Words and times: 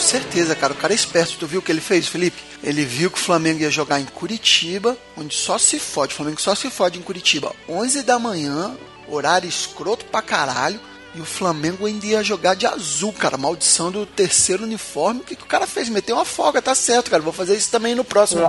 certeza, 0.00 0.54
cara. 0.54 0.72
O 0.72 0.76
cara 0.76 0.92
é 0.92 0.96
esperto. 0.96 1.36
Tu 1.38 1.46
viu 1.46 1.60
o 1.60 1.62
que 1.62 1.70
ele 1.70 1.80
fez, 1.80 2.06
Felipe? 2.06 2.42
Ele 2.62 2.84
viu 2.84 3.10
que 3.10 3.18
o 3.18 3.22
Flamengo 3.22 3.60
ia 3.60 3.70
jogar 3.70 4.00
em 4.00 4.04
Curitiba, 4.04 4.96
onde 5.16 5.34
só 5.34 5.58
se 5.58 5.78
fode. 5.78 6.12
O 6.12 6.16
Flamengo 6.16 6.40
só 6.40 6.54
se 6.54 6.70
fode 6.70 6.98
em 6.98 7.02
Curitiba. 7.02 7.52
11 7.68 8.02
da 8.02 8.18
manhã, 8.18 8.76
horário 9.08 9.48
escroto 9.48 10.04
pra 10.06 10.22
caralho. 10.22 10.80
E 11.12 11.20
o 11.20 11.24
Flamengo 11.24 11.86
ainda 11.86 12.06
ia 12.06 12.22
jogar 12.22 12.54
de 12.54 12.66
azul, 12.66 13.12
cara. 13.12 13.36
Maldição 13.36 13.90
do 13.90 14.06
terceiro 14.06 14.62
uniforme. 14.62 15.20
O 15.20 15.24
que, 15.24 15.34
que 15.34 15.42
o 15.42 15.46
cara 15.46 15.66
fez? 15.66 15.88
Meteu 15.88 16.16
uma 16.16 16.24
folga, 16.24 16.62
tá 16.62 16.74
certo, 16.74 17.10
cara. 17.10 17.22
Vou 17.22 17.32
fazer 17.32 17.56
isso 17.56 17.70
também 17.70 17.96
no 17.96 18.04
próximo. 18.04 18.42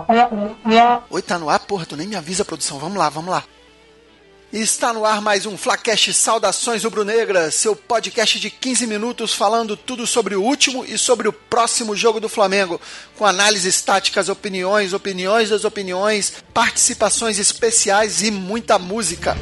Oi, 1.10 1.22
tá 1.24 1.40
no 1.40 1.50
ar? 1.50 1.60
Porra, 1.60 1.88
tu 1.88 1.98
nem 1.98 2.08
me 2.08 2.16
avisa, 2.16 2.46
produção. 2.46 2.78
Vamos 2.78 2.98
lá, 2.98 3.10
vamos 3.10 3.32
lá. 3.32 3.44
Está 4.54 4.92
no 4.92 5.06
ar 5.06 5.22
mais 5.22 5.46
um 5.46 5.58
Flacast 5.58 6.14
Saudações 6.14 6.84
Rubro-Negras, 6.84 7.56
seu 7.56 7.74
podcast 7.74 8.38
de 8.38 8.50
15 8.50 8.86
minutos 8.86 9.34
falando 9.34 9.78
tudo 9.78 10.06
sobre 10.06 10.36
o 10.36 10.44
último 10.44 10.84
e 10.84 10.98
sobre 10.98 11.30
o 11.30 11.32
próximo 11.32 11.96
jogo 11.96 12.20
do 12.20 12.28
Flamengo, 12.28 12.80
com 13.18 13.26
análises 13.26 13.82
táticas, 13.82 14.28
opiniões, 14.28 14.92
opiniões 14.92 15.50
das 15.50 15.64
opiniões, 15.64 16.34
participações 16.54 17.40
especiais 17.40 18.22
e 18.24 18.30
muita 18.30 18.78
música. 18.78 19.38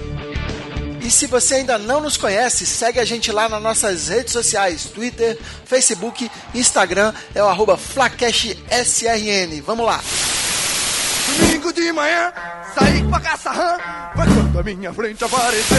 E 1.04 1.10
se 1.10 1.26
você 1.26 1.56
ainda 1.56 1.80
não 1.80 2.02
nos 2.02 2.16
conhece, 2.16 2.68
segue 2.68 3.00
a 3.00 3.06
gente 3.06 3.32
lá 3.32 3.50
nas 3.50 3.64
nossas 3.64 4.10
redes 4.10 4.32
sociais, 4.32 4.84
Twitter, 4.94 5.40
Facebook, 5.66 6.30
Instagram, 6.54 7.16
é 7.34 7.44
o 7.44 7.48
arroba 7.48 7.78
FlacashSRN. 7.78 9.60
Vamos 9.66 9.88
lá! 9.88 10.04
Domingo 11.40 11.74
de 11.74 11.92
manhã, 11.92 12.32
saí 12.78 13.04
pra 13.04 13.20
caçar 13.20 13.56
rã, 13.56 13.78
foi 14.16 14.26
quando 14.26 14.60
a 14.60 14.64
minha 14.64 14.94
frente 14.94 15.24
apareceu. 15.24 15.78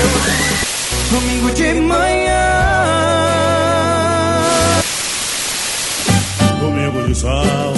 Domingo 1.11 1.51
de 1.53 1.75
manhã. 1.75 2.41
Domingo 6.61 7.09
de 7.09 7.15
sol, 7.15 7.75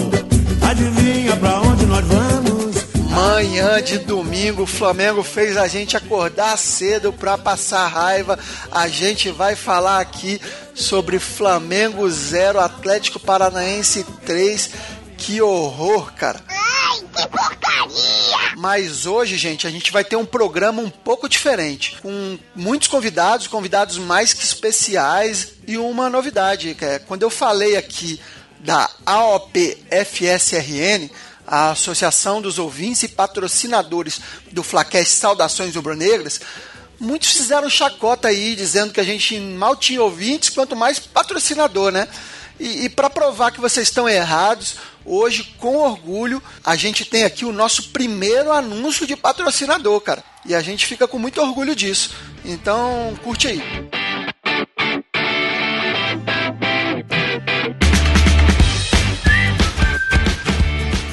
adivinha 0.69 1.37
pra 1.37 1.61
onde 1.61 1.87
nós 1.87 2.05
vamos? 2.07 2.63
Manhã 3.11 3.83
de 3.83 3.99
domingo, 3.99 4.63
o 4.63 4.67
Flamengo 4.67 5.23
fez 5.23 5.57
a 5.57 5.69
gente 5.69 5.97
acordar 5.97 6.57
cedo 6.57 7.13
para 7.13 7.37
passar 7.37 7.87
raiva. 7.87 8.39
A 8.71 8.89
gente 8.89 9.31
vai 9.31 9.55
falar 9.55 10.01
aqui 10.01 10.41
sobre 10.75 11.19
Flamengo 11.19 12.09
0, 12.09 12.59
Atlético 12.59 13.21
Paranaense 13.21 14.05
3. 14.25 14.71
Que 15.19 15.43
horror, 15.43 16.13
cara. 16.15 16.41
Que 17.15 17.29
porcaria! 17.29 18.57
Mas 18.57 19.07
hoje, 19.07 19.37
gente, 19.37 19.67
a 19.67 19.71
gente 19.71 19.93
vai 19.93 20.05
ter 20.05 20.17
um 20.17 20.25
programa 20.25 20.81
um 20.81 20.91
pouco 20.91 21.29
diferente, 21.29 21.97
com 22.01 22.39
muitos 22.55 22.89
convidados, 22.89 23.47
convidados 23.47 23.99
mais 23.99 24.33
que 24.33 24.45
especiais 24.45 25.55
e 25.67 25.77
uma 25.77 26.09
novidade, 26.09 26.75
que 26.75 26.85
é 26.85 26.99
quando 26.99 27.23
eu 27.23 27.31
falei 27.31 27.77
aqui 27.77 28.21
da 28.61 28.89
AOP 29.05 29.79
FSRN, 29.91 31.11
a 31.47 31.73
Associação 31.73 32.41
dos 32.41 32.59
Ouvintes 32.59 33.03
e 33.03 33.09
Patrocinadores 33.09 34.21
do 34.53 34.63
Flaquest 34.63 35.13
Saudações 35.13 35.75
Rubro-Negras, 35.75 36.41
muitos 37.01 37.33
fizeram 37.33 37.69
chacota 37.69 38.29
aí, 38.29 38.55
dizendo 38.55 38.93
que 38.93 39.01
a 39.01 39.05
gente 39.05 39.39
mal 39.39 39.75
tinha 39.75 40.03
ouvintes, 40.03 40.51
quanto 40.51 40.77
mais 40.77 41.01
patrocinador, 41.01 41.91
né? 41.91 42.09
E, 42.63 42.85
e 42.85 42.89
para 42.89 43.11
provar 43.11 43.51
que 43.51 43.61
vocês 43.61 43.89
estão 43.89 44.09
errados, 44.09 44.77
hoje, 45.05 45.43
com 45.59 45.79
orgulho, 45.79 46.41
a 46.65 46.77
gente 46.77 47.05
tem 47.05 47.25
aqui 47.25 47.45
o 47.45 47.53
nosso 47.53 47.89
primeiro 47.89 48.53
anúncio 48.53 49.05
de 49.05 49.17
patrocinador, 49.17 50.01
cara. 50.01 50.23
E 50.47 50.55
a 50.55 50.61
gente 50.61 50.87
fica 50.87 51.09
com 51.09 51.19
muito 51.19 51.43
orgulho 51.43 51.75
disso. 51.75 52.15
Então, 52.45 53.19
curte 53.21 53.49
aí. 53.49 53.61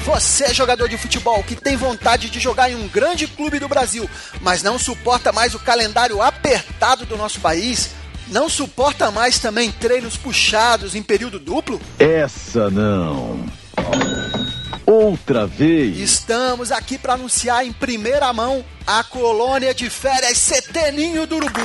Você 0.04 0.44
é 0.44 0.54
jogador 0.54 0.88
de 0.88 0.96
futebol 0.96 1.42
que 1.42 1.56
tem 1.56 1.76
vontade 1.76 2.30
de 2.30 2.38
jogar 2.38 2.70
em 2.70 2.76
um 2.76 2.86
grande 2.86 3.26
clube 3.26 3.58
do 3.58 3.68
Brasil, 3.68 4.08
mas 4.40 4.62
não 4.62 4.78
suporta 4.78 5.32
mais 5.32 5.52
o 5.52 5.58
calendário 5.58 6.22
apertado 6.22 7.04
do 7.04 7.16
nosso 7.16 7.40
país? 7.40 7.90
Não 8.30 8.48
suporta 8.48 9.10
mais 9.10 9.40
também 9.40 9.72
treinos 9.72 10.16
puxados 10.16 10.94
em 10.94 11.02
período 11.02 11.38
duplo? 11.40 11.80
Essa 11.98 12.70
não. 12.70 13.44
Outra 14.86 15.46
vez. 15.46 15.98
Estamos 15.98 16.70
aqui 16.70 16.96
para 16.96 17.14
anunciar 17.14 17.66
em 17.66 17.72
primeira 17.72 18.32
mão 18.32 18.64
a 18.86 19.02
colônia 19.02 19.74
de 19.74 19.90
férias 19.90 20.38
Seteninho 20.38 21.26
do 21.26 21.36
Urubu. 21.36 21.60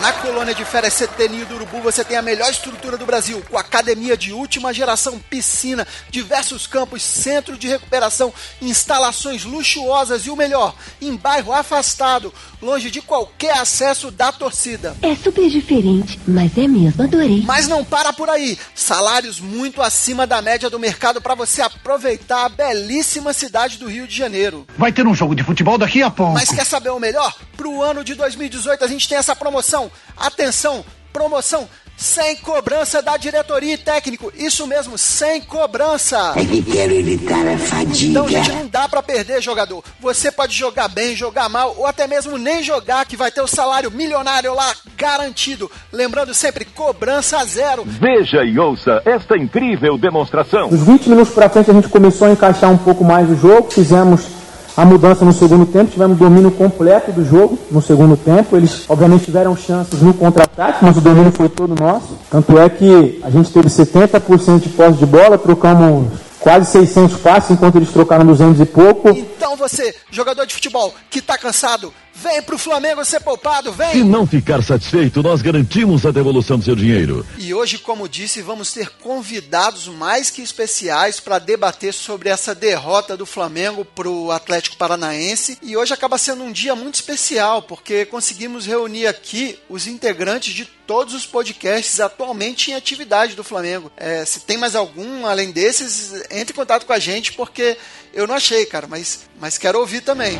Na 0.00 0.12
colônia 0.12 0.54
de 0.54 0.64
férias 0.64 0.92
Seteninho 0.92 1.46
do 1.46 1.54
Urubu 1.54 1.80
você 1.80 2.04
tem 2.04 2.16
a 2.16 2.22
melhor 2.22 2.50
estrutura 2.50 2.96
do 2.96 3.06
Brasil, 3.06 3.42
com 3.48 3.58
academia 3.58 4.16
de 4.16 4.32
última 4.32 4.72
geração, 4.72 5.18
piscina, 5.18 5.86
diversos 6.10 6.66
campos, 6.66 7.02
centro 7.02 7.56
de 7.56 7.66
recuperação, 7.66 8.32
instalações 8.60 9.44
luxuosas 9.44 10.26
e 10.26 10.30
o 10.30 10.36
melhor, 10.36 10.74
em 11.00 11.16
bairro 11.16 11.52
afastado, 11.52 12.32
longe 12.60 12.90
de 12.90 13.00
qualquer 13.00 13.58
acesso 13.58 14.10
da 14.10 14.30
torcida. 14.30 14.96
É 15.02 15.14
super 15.14 15.48
diferente, 15.48 16.20
mas 16.26 16.56
é 16.58 16.68
mesmo, 16.68 17.02
adorei. 17.02 17.42
Mas 17.44 17.66
não 17.66 17.84
para 17.84 18.12
por 18.12 18.28
aí. 18.28 18.58
Salários 18.74 19.40
muito 19.40 19.80
acima 19.80 20.26
da 20.26 20.42
média 20.42 20.68
do 20.68 20.78
mercado 20.78 21.20
para 21.20 21.34
você 21.34 21.62
aproveitar 21.62 22.44
a 22.44 22.48
belíssima 22.48 23.32
cidade 23.32 23.78
do 23.78 23.88
Rio 23.88 24.06
de 24.06 24.16
Janeiro. 24.16 24.66
Vai 24.76 24.92
ter 24.92 25.06
um 25.06 25.14
jogo 25.14 25.34
de 25.34 25.42
futebol 25.42 25.78
daqui 25.78 26.02
a 26.02 26.10
pouco. 26.10 26.34
Mas 26.34 26.50
quer 26.50 26.66
saber 26.66 26.90
o 26.90 27.00
melhor? 27.00 27.34
Pro 27.56 27.82
ano 27.82 28.04
de 28.04 28.14
2018 28.14 28.84
a 28.84 28.88
gente 28.88 29.08
tem 29.08 29.16
essa 29.16 29.34
promoção. 29.34 29.85
Atenção, 30.16 30.84
promoção 31.12 31.68
sem 31.96 32.36
cobrança 32.36 33.00
da 33.00 33.16
diretoria 33.16 33.74
e 33.74 33.78
técnico. 33.78 34.30
Isso 34.36 34.66
mesmo, 34.66 34.98
sem 34.98 35.40
cobrança. 35.40 36.34
É 36.36 36.44
que 36.44 36.62
quero 36.62 36.92
evitar 36.92 37.46
a 37.46 37.56
fadiga. 37.56 38.10
Então, 38.10 38.28
gente, 38.28 38.52
não 38.52 38.66
dá 38.66 38.88
pra 38.88 39.02
perder, 39.02 39.40
jogador. 39.40 39.82
Você 40.00 40.30
pode 40.30 40.54
jogar 40.54 40.88
bem, 40.88 41.16
jogar 41.16 41.48
mal, 41.48 41.74
ou 41.76 41.86
até 41.86 42.06
mesmo 42.06 42.36
nem 42.36 42.62
jogar, 42.62 43.06
que 43.06 43.16
vai 43.16 43.30
ter 43.30 43.40
o 43.40 43.46
salário 43.46 43.90
milionário 43.90 44.54
lá 44.54 44.74
garantido. 44.96 45.70
Lembrando 45.92 46.34
sempre, 46.34 46.64
cobrança 46.64 47.42
zero. 47.44 47.84
Veja 47.86 48.44
e 48.44 48.58
ouça 48.58 49.02
esta 49.04 49.36
incrível 49.36 49.96
demonstração. 49.96 50.68
Dos 50.68 50.82
20 50.82 51.08
minutos 51.08 51.32
pra 51.32 51.48
frente 51.48 51.70
a 51.70 51.74
gente 51.74 51.88
começou 51.88 52.28
a 52.28 52.32
encaixar 52.32 52.70
um 52.70 52.78
pouco 52.78 53.04
mais 53.04 53.30
o 53.30 53.36
jogo, 53.36 53.70
fizemos 53.70 54.35
a 54.76 54.84
mudança 54.84 55.24
no 55.24 55.32
segundo 55.32 55.64
tempo, 55.64 55.90
tivemos 55.90 56.18
domínio 56.18 56.50
completo 56.50 57.10
do 57.10 57.24
jogo 57.24 57.58
no 57.70 57.80
segundo 57.80 58.16
tempo. 58.16 58.56
Eles, 58.56 58.84
obviamente, 58.88 59.24
tiveram 59.24 59.56
chances 59.56 60.02
no 60.02 60.12
contra-ataque, 60.12 60.84
mas 60.84 60.96
o 60.98 61.00
domínio 61.00 61.32
foi 61.32 61.48
todo 61.48 61.74
nosso. 61.74 62.18
Tanto 62.30 62.58
é 62.58 62.68
que 62.68 63.18
a 63.24 63.30
gente 63.30 63.50
teve 63.50 63.68
70% 63.68 64.60
de 64.60 64.68
posse 64.68 64.98
de 64.98 65.06
bola, 65.06 65.38
trocamos 65.38 66.08
quase 66.40 66.70
600 66.70 67.16
passes, 67.16 67.50
enquanto 67.50 67.76
eles 67.76 67.90
trocaram 67.90 68.26
200 68.26 68.60
e 68.60 68.66
pouco. 68.66 69.08
Então 69.08 69.56
você, 69.56 69.94
jogador 70.10 70.44
de 70.46 70.54
futebol 70.54 70.94
que 71.08 71.22
tá 71.22 71.38
cansado, 71.38 71.92
vem 72.16 72.42
pro 72.42 72.56
Flamengo 72.56 73.04
ser 73.04 73.20
poupado, 73.20 73.70
Se 73.70 73.76
vem! 73.76 74.04
não 74.04 74.26
ficar 74.26 74.62
satisfeito, 74.62 75.22
nós 75.22 75.42
garantimos 75.42 76.06
a 76.06 76.10
devolução 76.10 76.58
do 76.58 76.64
seu 76.64 76.74
dinheiro. 76.74 77.26
E 77.38 77.52
hoje, 77.52 77.78
como 77.78 78.08
disse, 78.08 78.40
vamos 78.40 78.72
ter 78.72 78.88
convidados 78.88 79.86
mais 79.86 80.30
que 80.30 80.40
especiais 80.40 81.20
para 81.20 81.38
debater 81.38 81.92
sobre 81.92 82.28
essa 82.28 82.54
derrota 82.54 83.16
do 83.16 83.26
Flamengo 83.26 83.84
pro 83.84 84.30
Atlético 84.30 84.76
Paranaense. 84.76 85.58
E 85.62 85.76
hoje 85.76 85.92
acaba 85.92 86.16
sendo 86.16 86.42
um 86.42 86.52
dia 86.52 86.74
muito 86.74 86.94
especial, 86.94 87.62
porque 87.62 88.06
conseguimos 88.06 88.66
reunir 88.66 89.06
aqui 89.06 89.58
os 89.68 89.86
integrantes 89.86 90.54
de 90.54 90.64
todos 90.64 91.14
os 91.14 91.26
podcasts 91.26 92.00
atualmente 92.00 92.70
em 92.70 92.74
atividade 92.74 93.34
do 93.34 93.44
Flamengo. 93.44 93.90
É, 93.96 94.24
se 94.24 94.40
tem 94.40 94.56
mais 94.56 94.74
algum 94.74 95.26
além 95.26 95.50
desses, 95.50 96.12
entre 96.30 96.52
em 96.52 96.56
contato 96.56 96.86
com 96.86 96.92
a 96.92 96.98
gente, 96.98 97.32
porque 97.32 97.76
eu 98.14 98.26
não 98.26 98.34
achei, 98.34 98.64
cara, 98.64 98.86
mas, 98.86 99.20
mas 99.38 99.58
quero 99.58 99.78
ouvir 99.78 100.00
também. 100.00 100.38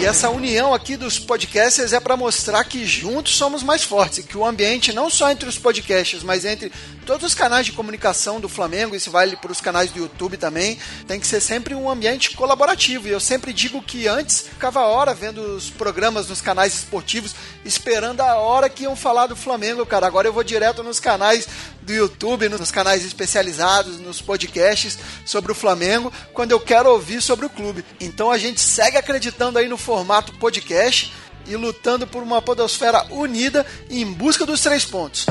E 0.00 0.04
essa 0.04 0.30
união 0.30 0.72
aqui 0.72 0.96
dos 0.96 1.18
podcasters 1.18 1.92
é 1.92 1.98
para 1.98 2.16
mostrar 2.16 2.62
que 2.62 2.86
juntos 2.86 3.36
somos 3.36 3.64
mais 3.64 3.82
fortes, 3.82 4.18
e 4.18 4.22
que 4.22 4.38
o 4.38 4.46
ambiente 4.46 4.92
não 4.92 5.10
só 5.10 5.28
entre 5.28 5.48
os 5.48 5.58
podcasts, 5.58 6.22
mas 6.22 6.44
entre 6.44 6.70
todos 7.04 7.26
os 7.26 7.34
canais 7.34 7.66
de 7.66 7.72
comunicação 7.72 8.38
do 8.38 8.48
Flamengo, 8.48 8.94
isso 8.94 9.10
vale 9.10 9.34
para 9.34 9.50
os 9.50 9.60
canais 9.60 9.90
do 9.90 9.98
YouTube 9.98 10.36
também, 10.36 10.78
tem 11.08 11.18
que 11.18 11.26
ser 11.26 11.40
sempre 11.40 11.74
um 11.74 11.90
ambiente 11.90 12.30
colaborativo. 12.36 13.08
E 13.08 13.10
eu 13.10 13.18
sempre 13.18 13.52
digo 13.52 13.82
que 13.82 14.06
antes 14.06 14.42
ficava 14.42 14.78
a 14.78 14.86
hora 14.86 15.12
vendo 15.14 15.40
os 15.40 15.68
programas 15.68 16.28
nos 16.28 16.40
canais 16.40 16.74
esportivos, 16.74 17.34
esperando 17.64 18.20
a 18.20 18.36
hora 18.36 18.68
que 18.68 18.84
iam 18.84 18.94
falar 18.94 19.26
do 19.26 19.34
Flamengo, 19.34 19.84
cara. 19.84 20.06
Agora 20.06 20.28
eu 20.28 20.32
vou 20.32 20.44
direto 20.44 20.84
nos 20.84 21.00
canais 21.00 21.48
do 21.88 21.94
YouTube, 21.94 22.50
nos 22.50 22.70
canais 22.70 23.02
especializados, 23.02 23.98
nos 23.98 24.20
podcasts 24.20 24.98
sobre 25.24 25.50
o 25.50 25.54
Flamengo, 25.54 26.12
quando 26.34 26.52
eu 26.52 26.60
quero 26.60 26.90
ouvir 26.90 27.22
sobre 27.22 27.46
o 27.46 27.50
clube. 27.50 27.82
Então 27.98 28.30
a 28.30 28.36
gente 28.36 28.60
segue 28.60 28.98
acreditando 28.98 29.58
aí 29.58 29.66
no 29.66 29.78
formato 29.78 30.34
podcast 30.34 31.10
e 31.46 31.56
lutando 31.56 32.06
por 32.06 32.22
uma 32.22 32.42
podosfera 32.42 33.06
unida 33.10 33.64
em 33.88 34.04
busca 34.04 34.44
dos 34.44 34.60
três 34.60 34.84
pontos. 34.84 35.24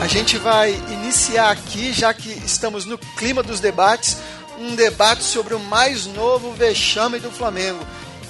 A 0.00 0.06
gente 0.06 0.38
vai 0.38 0.72
iniciar 0.90 1.50
aqui, 1.50 1.92
já 1.92 2.14
que 2.14 2.30
estamos 2.30 2.86
no 2.86 2.96
clima 2.96 3.42
dos 3.42 3.60
debates, 3.60 4.16
um 4.58 4.74
debate 4.74 5.22
sobre 5.22 5.54
o 5.54 5.60
mais 5.60 6.06
novo 6.06 6.52
vexame 6.52 7.18
do 7.18 7.30
Flamengo. 7.30 7.84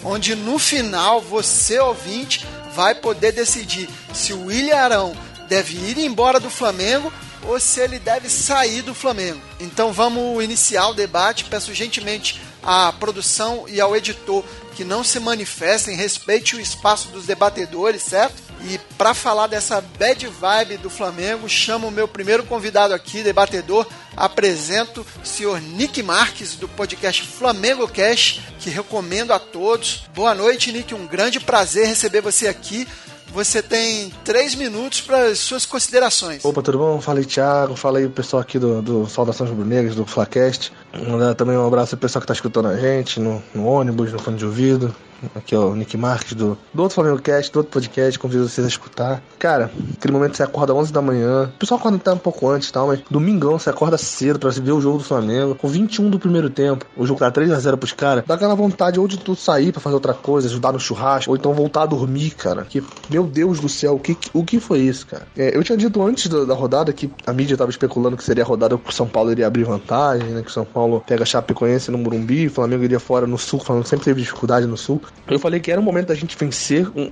onde 0.05 0.37
no 0.37 0.61
final 0.61 1.21
você 1.21 1.79
ouvinte 1.81 2.47
vai 2.79 2.95
poder 2.95 3.33
decidir 3.33 3.91
se 4.15 4.33
o 4.33 4.45
William 4.45 4.77
Arão 4.77 5.17
deve 5.49 5.77
ir 5.77 5.99
embora 5.99 6.39
do 6.39 6.49
Flamengo 6.49 7.13
ou 7.43 7.59
se 7.59 7.81
ele 7.81 7.99
deve 7.99 8.31
sair 8.31 8.83
do 8.83 8.95
Flamengo. 8.95 9.41
Então 9.59 9.93
vamos 9.93 10.45
iniciar 10.45 10.87
o 10.87 10.95
debate. 10.95 11.47
Peço 11.47 11.75
gentilmente 11.75 12.41
à 12.63 12.93
produção 12.93 13.65
e 13.67 13.81
ao 13.81 13.97
editor 13.97 14.45
que 14.77 14.85
não 14.85 15.03
se 15.03 15.19
manifestem, 15.19 15.97
respeite 15.97 16.55
o 16.55 16.61
espaço 16.61 17.09
dos 17.09 17.27
debatedores, 17.27 18.01
certo? 18.01 18.41
E 18.64 18.78
para 18.96 19.14
falar 19.14 19.46
dessa 19.46 19.81
bad 19.99 20.26
vibe 20.26 20.78
do 20.78 20.90
Flamengo, 20.90 21.49
chamo 21.49 21.88
o 21.88 21.90
meu 21.90 22.08
primeiro 22.08 22.43
convidado 22.44 22.93
aqui, 22.93 23.22
debatedor, 23.22 23.87
apresento 24.16 25.06
o 25.22 25.26
senhor 25.26 25.60
Nick 25.60 26.02
Marques 26.02 26.56
do 26.56 26.69
podcast 26.69 27.22
Flamengo 27.22 27.87
Cash, 27.87 28.40
que 28.58 28.69
recomendo 28.69 29.32
a 29.32 29.38
todos. 29.38 30.05
Boa 30.14 30.34
noite, 30.34 30.72
Nick, 30.72 30.94
um 30.94 31.06
grande 31.06 31.38
prazer 31.38 31.87
receber 31.87 32.20
você 32.20 32.49
aqui. 32.49 32.87
Você 33.32 33.62
tem 33.62 34.10
três 34.25 34.55
minutos 34.55 35.02
para 35.02 35.34
suas 35.34 35.66
considerações. 35.66 36.43
Opa, 36.44 36.62
tudo 36.62 36.78
bom? 36.78 37.00
Fala 37.00 37.19
aí, 37.19 37.26
Thiago. 37.26 37.75
O 37.75 38.10
pessoal 38.10 38.40
aqui 38.40 38.58
do, 38.58 38.81
do 38.81 39.06
Saudações 39.06 39.50
Rubro-Negras, 39.50 39.94
do 39.94 40.06
Flacast. 40.06 40.72
Mandar 41.06 41.34
também 41.34 41.56
um 41.56 41.66
abraço 41.66 41.90
pro 41.90 41.99
pessoal 41.99 42.22
que 42.22 42.26
tá 42.26 42.32
escutando 42.32 42.69
a 42.69 42.76
gente 42.76 43.20
no, 43.20 43.43
no 43.55 43.66
ônibus, 43.66 44.12
no 44.12 44.19
fone 44.19 44.38
de 44.38 44.46
ouvido. 44.46 44.94
Aqui 45.35 45.55
é 45.55 45.59
o 45.59 45.75
Nick 45.75 45.97
Marques 45.97 46.35
do, 46.35 46.56
do 46.73 46.82
outro 46.82 46.94
Flamengo 46.94 47.20
Cast, 47.20 47.53
do 47.53 47.59
outro 47.59 47.73
podcast, 47.73 48.19
convido 48.19 48.49
vocês 48.49 48.65
a 48.65 48.69
escutar. 48.69 49.23
Cara, 49.38 49.70
aquele 49.97 50.12
momento 50.12 50.37
você 50.37 50.43
acorda 50.43 50.75
11 50.75 50.93
da 50.93 51.03
manhã, 51.03 51.44
o 51.55 51.59
pessoal 51.59 51.81
acorda 51.81 51.97
até 51.97 52.12
um 52.12 52.19
pouco 52.19 52.49
antes 52.49 52.69
e 52.69 52.73
tal, 52.73 52.88
mas 52.88 53.00
domingão 53.11 53.59
você 53.59 53.70
acorda 53.70 53.99
cedo 53.99 54.38
pra 54.38 54.50
ver 54.50 54.73
o 54.73 54.81
jogo 54.81 54.99
do 54.99 55.05
Flamengo, 55.05 55.55
com 55.55 55.69
21 55.69 56.11
do 56.11 56.19
primeiro 56.19 56.49
tempo, 56.50 56.87
o 56.97 57.06
jogo 57.06 57.19
tá 57.19 57.31
3x0 57.31 57.76
pros 57.76 57.93
caras, 57.93 58.25
dá 58.26 58.35
aquela 58.35 58.55
vontade 58.55 59.00
ou 59.00 59.09
de 59.09 59.19
tu 59.19 59.35
sair 59.35 59.73
pra 59.73 59.81
fazer 59.81 59.94
outra 59.94 60.15
coisa, 60.15 60.47
ajudar 60.47 60.73
no 60.73 60.81
churrasco, 60.81 61.31
ou 61.31 61.37
então 61.37 61.53
voltar 61.53 61.82
a 61.82 61.87
dormir, 61.87 62.31
cara. 62.31 62.65
Que, 62.65 62.82
meu 63.11 63.25
Deus 63.25 63.61
do 63.61 63.69
céu, 63.69 63.94
o 63.94 64.00
que, 64.00 64.17
o 64.32 64.44
que 64.44 64.61
foi 64.61 64.81
isso, 64.81 65.06
cara? 65.06 65.26
É, 65.37 65.56
eu 65.56 65.65
tinha 65.65 65.76
dito 65.76 66.00
antes 66.03 66.29
da, 66.29 66.44
da, 66.44 66.55
rodada 66.55 66.93
que 66.93 67.11
a 67.26 67.32
mídia 67.32 67.56
tava 67.56 67.70
especulando 67.70 68.17
que 68.17 68.25
seria 68.25 68.44
a 68.44 68.47
rodada 68.47 68.76
que 68.79 68.91
o 68.91 68.93
São 68.93 69.06
Paulo 69.06 69.32
iria 69.32 69.47
abrir 69.47 69.65
vantagem, 69.65 70.29
né? 70.29 70.43
Que 70.43 70.50
o 70.50 70.53
São 70.53 70.65
Paulo 70.65 71.03
pega 71.06 71.23
a 71.23 71.26
Chapecoense 71.26 71.91
no 71.91 71.99
Morumbi, 71.99 72.47
o 72.47 72.50
Flamengo 72.50 72.85
iria 72.85 73.00
fora 73.00 73.26
no 73.26 73.38
Sul, 73.38 73.61
o 73.61 73.65
Flamengo 73.65 73.87
sempre 73.87 74.05
teve 74.05 74.20
dificuldade 74.20 74.67
no 74.67 74.76
Sul. 74.76 75.00
Eu 75.31 75.38
falei 75.38 75.60
que 75.60 75.70
era 75.70 75.81
um 75.81 75.84
momento 75.84 76.08
da 76.08 76.14
gente 76.14 76.37
vencer 76.37 76.88
um, 76.96 77.10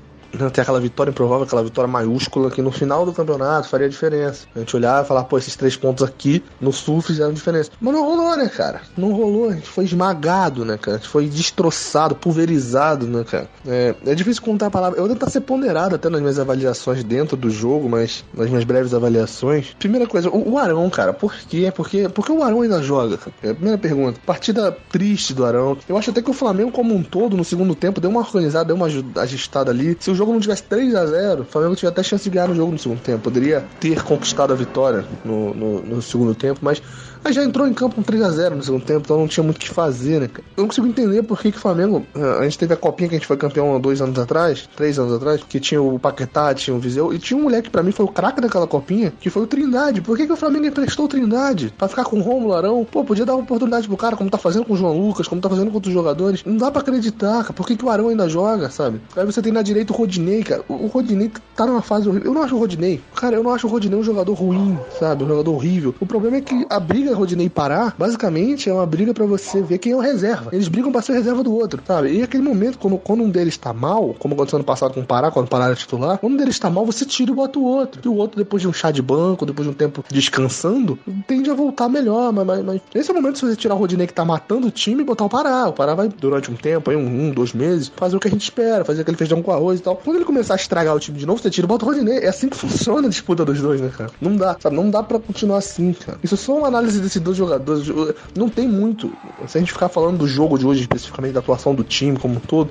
ter 0.53 0.61
aquela 0.61 0.81
vitória 0.81 1.11
improvável, 1.11 1.45
aquela 1.45 1.63
vitória 1.63 1.91
maiúscula 1.91 2.51
que 2.51 2.63
no 2.63 2.71
final 2.71 3.05
do 3.05 3.13
campeonato 3.13 3.69
faria 3.69 3.89
diferença. 3.89 4.47
A 4.55 4.59
gente 4.59 4.75
olhar 4.77 5.05
e 5.05 5.07
falar, 5.07 5.25
pô, 5.25 5.39
esses 5.39 5.57
três 5.57 5.77
pontos 5.77 6.03
aqui 6.03 6.43
no 6.61 6.73
sul 6.73 7.01
fizeram 7.01 7.33
diferença. 7.33 7.71
Mas 7.81 7.95
não 7.95 8.05
rolou, 8.05 8.37
né, 8.37 8.49
cara? 8.49 8.81
Não 8.97 9.13
rolou. 9.13 9.51
A 9.51 9.53
gente 9.53 9.69
foi 9.69 9.85
esmagado, 9.85 10.65
né, 10.65 10.77
cara? 10.77 10.97
A 10.97 11.01
gente 11.01 11.09
foi 11.09 11.27
destroçado, 11.27 12.15
pulverizado, 12.15 13.07
né, 13.07 13.25
cara? 13.25 13.49
É, 13.67 13.95
é 14.07 14.15
difícil 14.15 14.43
contar 14.43 14.67
a 14.67 14.71
palavra. 14.71 14.99
Eu 14.99 15.07
vou 15.07 15.15
tentar 15.15 15.31
ser 15.31 15.41
ponderado 15.41 15.95
até 15.95 16.09
nas 16.09 16.21
minhas 16.21 16.39
avaliações 16.39 17.03
dentro 17.05 17.37
do 17.37 17.51
jogo, 17.51 17.89
mas 17.89 18.25
nas 18.35 18.49
minhas 18.49 18.65
breves 18.65 18.95
avaliações. 18.95 19.75
Primeira 19.79 20.07
coisa, 20.07 20.29
o, 20.31 20.53
o 20.53 20.59
Arão, 20.59 20.89
cara, 20.91 21.13
por 21.13 21.35
quê? 21.35 21.73
Porque, 21.75 22.09
porque 22.09 22.33
o 22.33 22.43
Arão 22.43 22.63
ainda 22.63 22.83
joga? 22.83 23.19
Cara? 23.19 23.33
É 23.43 23.53
primeira 23.53 23.79
pergunta. 23.79 24.21
Partida 24.25 24.77
triste 24.91 25.35
do 25.35 25.45
Arão. 25.45 25.77
Eu 25.89 25.97
acho 25.97 26.11
até 26.11 26.23
que 26.23 26.31
o 26.31 26.35
Flamengo, 26.35 26.71
como 26.71 26.95
um 26.95 27.03
todo, 27.03 27.37
no 27.37 27.45
segundo 27.45 27.75
tempo, 27.75 28.01
deu 28.01 28.11
uma 28.11 28.21
organizada, 28.21 28.67
deu 28.67 28.77
uma 28.77 28.87
ajustada 29.23 29.71
ali. 29.71 29.97
Se 30.01 30.11
o 30.11 30.15
jogo 30.17 30.33
não 30.33 30.41
tivesse 30.41 30.63
3 30.65 30.95
a 30.95 31.07
0 31.07 31.43
o 31.43 31.45
Flamengo 31.45 31.77
tinha 31.77 31.89
até 31.89 32.03
chance 32.03 32.25
de 32.25 32.31
ganhar 32.31 32.49
no 32.49 32.55
jogo 32.55 32.73
no 32.73 32.79
segundo 32.79 33.01
tempo. 33.01 33.23
Poderia 33.23 33.65
ter 33.79 34.03
conquistado 34.03 34.53
a 34.53 34.57
vitória 34.57 35.05
no, 35.25 35.55
no, 35.55 35.83
no 35.83 36.03
segundo 36.03 36.35
tempo, 36.35 36.61
mas 36.63 36.83
já 37.33 37.45
entrou 37.45 37.67
em 37.67 37.75
campo 37.75 37.97
com 37.97 38.03
3x0 38.03 38.51
no 38.51 38.63
segundo 38.63 38.85
tempo, 38.85 39.03
então 39.05 39.19
não 39.19 39.29
tinha 39.29 39.43
muito 39.45 39.57
o 39.57 39.61
que 39.61 39.69
fazer, 39.69 40.21
né, 40.21 40.29
cara? 40.29 40.45
Eu 40.57 40.63
não 40.63 40.69
consigo 40.69 40.87
entender 40.87 41.23
por 41.23 41.41
que, 41.41 41.51
que 41.51 41.59
o 41.59 41.61
Flamengo. 41.61 42.07
Eh, 42.15 42.37
a 42.41 42.45
gente 42.45 42.59
teve 42.59 42.75
a 42.75 42.77
copinha 42.77 43.09
que 43.09 43.15
a 43.15 43.19
gente 43.19 43.27
foi 43.27 43.37
campeão 43.37 43.79
dois 43.81 44.01
anos 44.01 44.19
atrás, 44.19 44.69
três 44.77 44.99
anos 44.99 45.13
atrás, 45.13 45.43
que 45.43 45.61
tinha 45.61 45.81
o 45.81 45.99
Paquetá, 45.99 46.55
tinha 46.55 46.75
o 46.77 46.79
Viseu, 46.79 47.13
e 47.13 47.19
tinha 47.19 47.39
um 47.39 47.45
moleque 47.45 47.65
que 47.65 47.71
pra 47.71 47.83
mim 47.83 47.93
foi 47.93 48.07
o 48.07 48.09
craque 48.09 48.41
daquela 48.41 48.67
copinha, 48.67 49.13
que 49.21 49.31
foi 49.31 49.43
o 49.43 49.47
Trindade. 49.47 50.01
Por 50.01 50.17
que, 50.17 50.27
que 50.27 50.33
o 50.33 50.37
Flamengo 50.37 50.67
emprestou 50.67 51.07
o 51.07 51.09
Trindade? 51.09 51.73
Pra 51.77 51.89
ficar 51.89 52.05
com 52.05 52.19
o 52.19 52.23
Romulo 52.23 52.55
Arão? 52.55 52.85
Pô, 52.85 53.05
podia 53.05 53.25
dar 53.25 53.35
uma 53.35 53.43
oportunidade 53.43 53.87
pro 53.89 53.97
cara, 53.97 54.17
como 54.17 54.31
tá 54.31 54.39
fazendo 54.39 54.65
com 54.65 54.75
o 54.75 54.77
João 54.77 54.99
Lucas, 54.99 55.27
como 55.29 55.41
tá 55.41 55.49
fazendo 55.49 55.69
com 55.69 55.75
outros 55.75 55.93
jogadores. 55.93 56.43
Não 56.45 56.57
dá 56.57 56.71
pra 56.71 56.81
acreditar, 56.81 57.43
cara. 57.43 57.53
Por 57.53 57.67
que, 57.67 57.77
que 57.77 57.85
o 57.85 57.91
Arão 57.91 58.09
ainda 58.09 58.29
joga, 58.29 58.71
sabe? 58.71 59.01
Aí 59.17 59.25
você 59.25 59.43
tem 59.43 59.53
na 59.53 59.63
direita 59.63 59.93
o 59.93 59.97
Rodinei, 59.97 60.43
cara. 60.43 60.65
O 60.69 60.87
Rodinei 60.87 61.31
tá 61.55 61.67
numa 61.67 61.83
fase 61.83 62.09
horrível. 62.09 62.31
Eu 62.31 62.35
não 62.35 62.43
acho 62.43 62.55
o 62.55 62.59
Rodinei. 62.59 63.01
Cara, 63.15 63.37
eu 63.37 63.43
não 63.43 63.53
acho 63.53 63.67
o 63.67 63.71
Rodinei 63.71 63.99
um 63.99 64.03
jogador 64.03 64.35
ruim, 64.35 64.79
sabe? 64.99 65.25
Um 65.25 65.29
jogador 65.29 65.53
horrível. 65.53 65.95
O 66.01 66.07
problema 66.07 66.37
é 66.37 66.41
que 66.41 66.67
a 66.69 66.79
briga 66.79 67.15
Rodinei 67.17 67.49
parar 67.49 67.95
basicamente 67.99 68.69
é 68.69 68.73
uma 68.73 68.87
briga 68.87 69.13
para 69.13 69.27
você 69.27 69.63
ver 69.63 69.79
quem 69.79 69.93
é 69.93 69.97
o 69.97 70.01
reserva. 70.01 70.51
Eles 70.53 70.69
brigam 70.69 70.93
pra 70.93 71.03
ser 71.03 71.13
reserva 71.13 71.43
do 71.43 71.55
outro, 71.55 71.83
sabe? 71.87 72.13
E 72.13 72.23
aquele 72.23 72.43
momento, 72.43 72.79
quando, 72.79 72.99
quando 72.99 73.23
um 73.23 73.31
deles 73.31 73.57
tá 73.57 73.73
mal, 73.73 74.15
como 74.19 74.35
aconteceu 74.35 74.59
no 74.59 74.65
passado 74.65 74.95
com 74.95 75.01
o 75.01 75.07
Pará, 75.07 75.31
quando 75.31 75.47
o 75.47 75.49
Pará 75.49 75.67
era 75.67 75.75
titular, 75.75 76.19
quando 76.19 76.35
um 76.35 76.37
deles 76.37 76.59
tá 76.59 76.71
mal, 76.71 76.85
você 76.85 77.05
tira 77.05 77.31
e 77.31 77.35
bota 77.35 77.59
o 77.59 77.65
outro. 77.65 78.01
E 78.05 78.09
o 78.09 78.15
outro, 78.15 78.39
depois 78.39 78.63
de 78.63 78.69
um 78.69 78.73
chá 78.73 78.91
de 78.91 79.03
banco, 79.03 79.47
depois 79.47 79.67
de 79.67 79.73
um 79.73 79.77
tempo 79.77 80.05
descansando, 80.11 80.99
tende 81.27 81.51
a 81.51 81.55
voltar 81.55 81.89
melhor. 81.89 82.33
Mas, 82.33 82.47
mas, 82.47 82.65
mas 82.65 82.81
esse 82.95 83.11
é 83.11 83.15
momento 83.15 83.35
de 83.37 83.41
você 83.41 83.57
tirar 83.57 83.75
o 83.75 83.79
Rodinei 83.79 84.07
que 84.07 84.13
tá 84.13 84.25
matando 84.25 84.69
o 84.69 84.71
time 84.71 85.03
e 85.03 85.05
botar 85.05 85.25
o 85.25 85.29
Pará. 85.29 85.69
O 85.69 85.73
Pará 85.73 85.95
vai, 85.95 86.09
durante 86.09 86.51
um 86.51 86.55
tempo, 86.55 86.91
aí, 86.91 86.97
um, 86.97 87.29
um, 87.29 87.31
dois 87.31 87.53
meses, 87.53 87.91
fazer 87.97 88.17
o 88.17 88.21
que 88.21 88.29
a 88.29 88.31
gente 88.31 88.43
espera, 88.43 88.85
fazer 88.85 89.03
aquele 89.03 89.17
feijão 89.17 89.43
com 89.43 89.51
arroz 89.51 89.81
e 89.81 89.83
tal. 89.83 89.97
Quando 89.97 90.17
ele 90.17 90.25
começar 90.25 90.55
a 90.55 90.57
estragar 90.57 90.95
o 90.95 91.01
time 91.01 91.19
de 91.19 91.27
novo, 91.27 91.41
você 91.41 91.51
tira 91.51 91.67
e 91.67 91.69
bota 91.69 91.85
o 91.85 91.89
Rodinei. 91.89 92.19
É 92.19 92.29
assim 92.29 92.49
que 92.49 92.57
funciona 92.57 93.07
a 93.07 93.11
disputa 93.11 93.45
dos 93.45 93.61
dois, 93.61 93.81
né, 93.81 93.91
cara? 93.97 94.11
Não 94.21 94.37
dá, 94.37 94.57
sabe? 94.59 94.77
Não 94.77 94.91
dá 94.91 95.03
pra 95.03 95.19
continuar 95.19 95.59
assim, 95.59 95.93
cara. 95.93 96.19
Isso 96.23 96.35
é 96.35 96.39
só 96.39 96.57
uma 96.59 96.69
análise 96.69 97.01
desses 97.07 97.23
dois 97.23 97.37
jogadores. 97.37 97.87
Não 98.35 98.49
tem 98.49 98.69
muito. 98.69 99.13
Se 99.47 99.57
a 99.57 99.61
gente 99.61 99.73
ficar 99.73 99.89
falando 99.89 100.19
do 100.19 100.29
jogo 100.29 100.59
de 100.59 100.67
hoje, 100.67 100.83
especificamente 100.83 101.33
da 101.33 101.41
atuação 101.41 101.75
do 101.75 101.85
time 101.85 102.19
como 102.19 102.37
um 102.37 102.41
todo, 102.41 102.71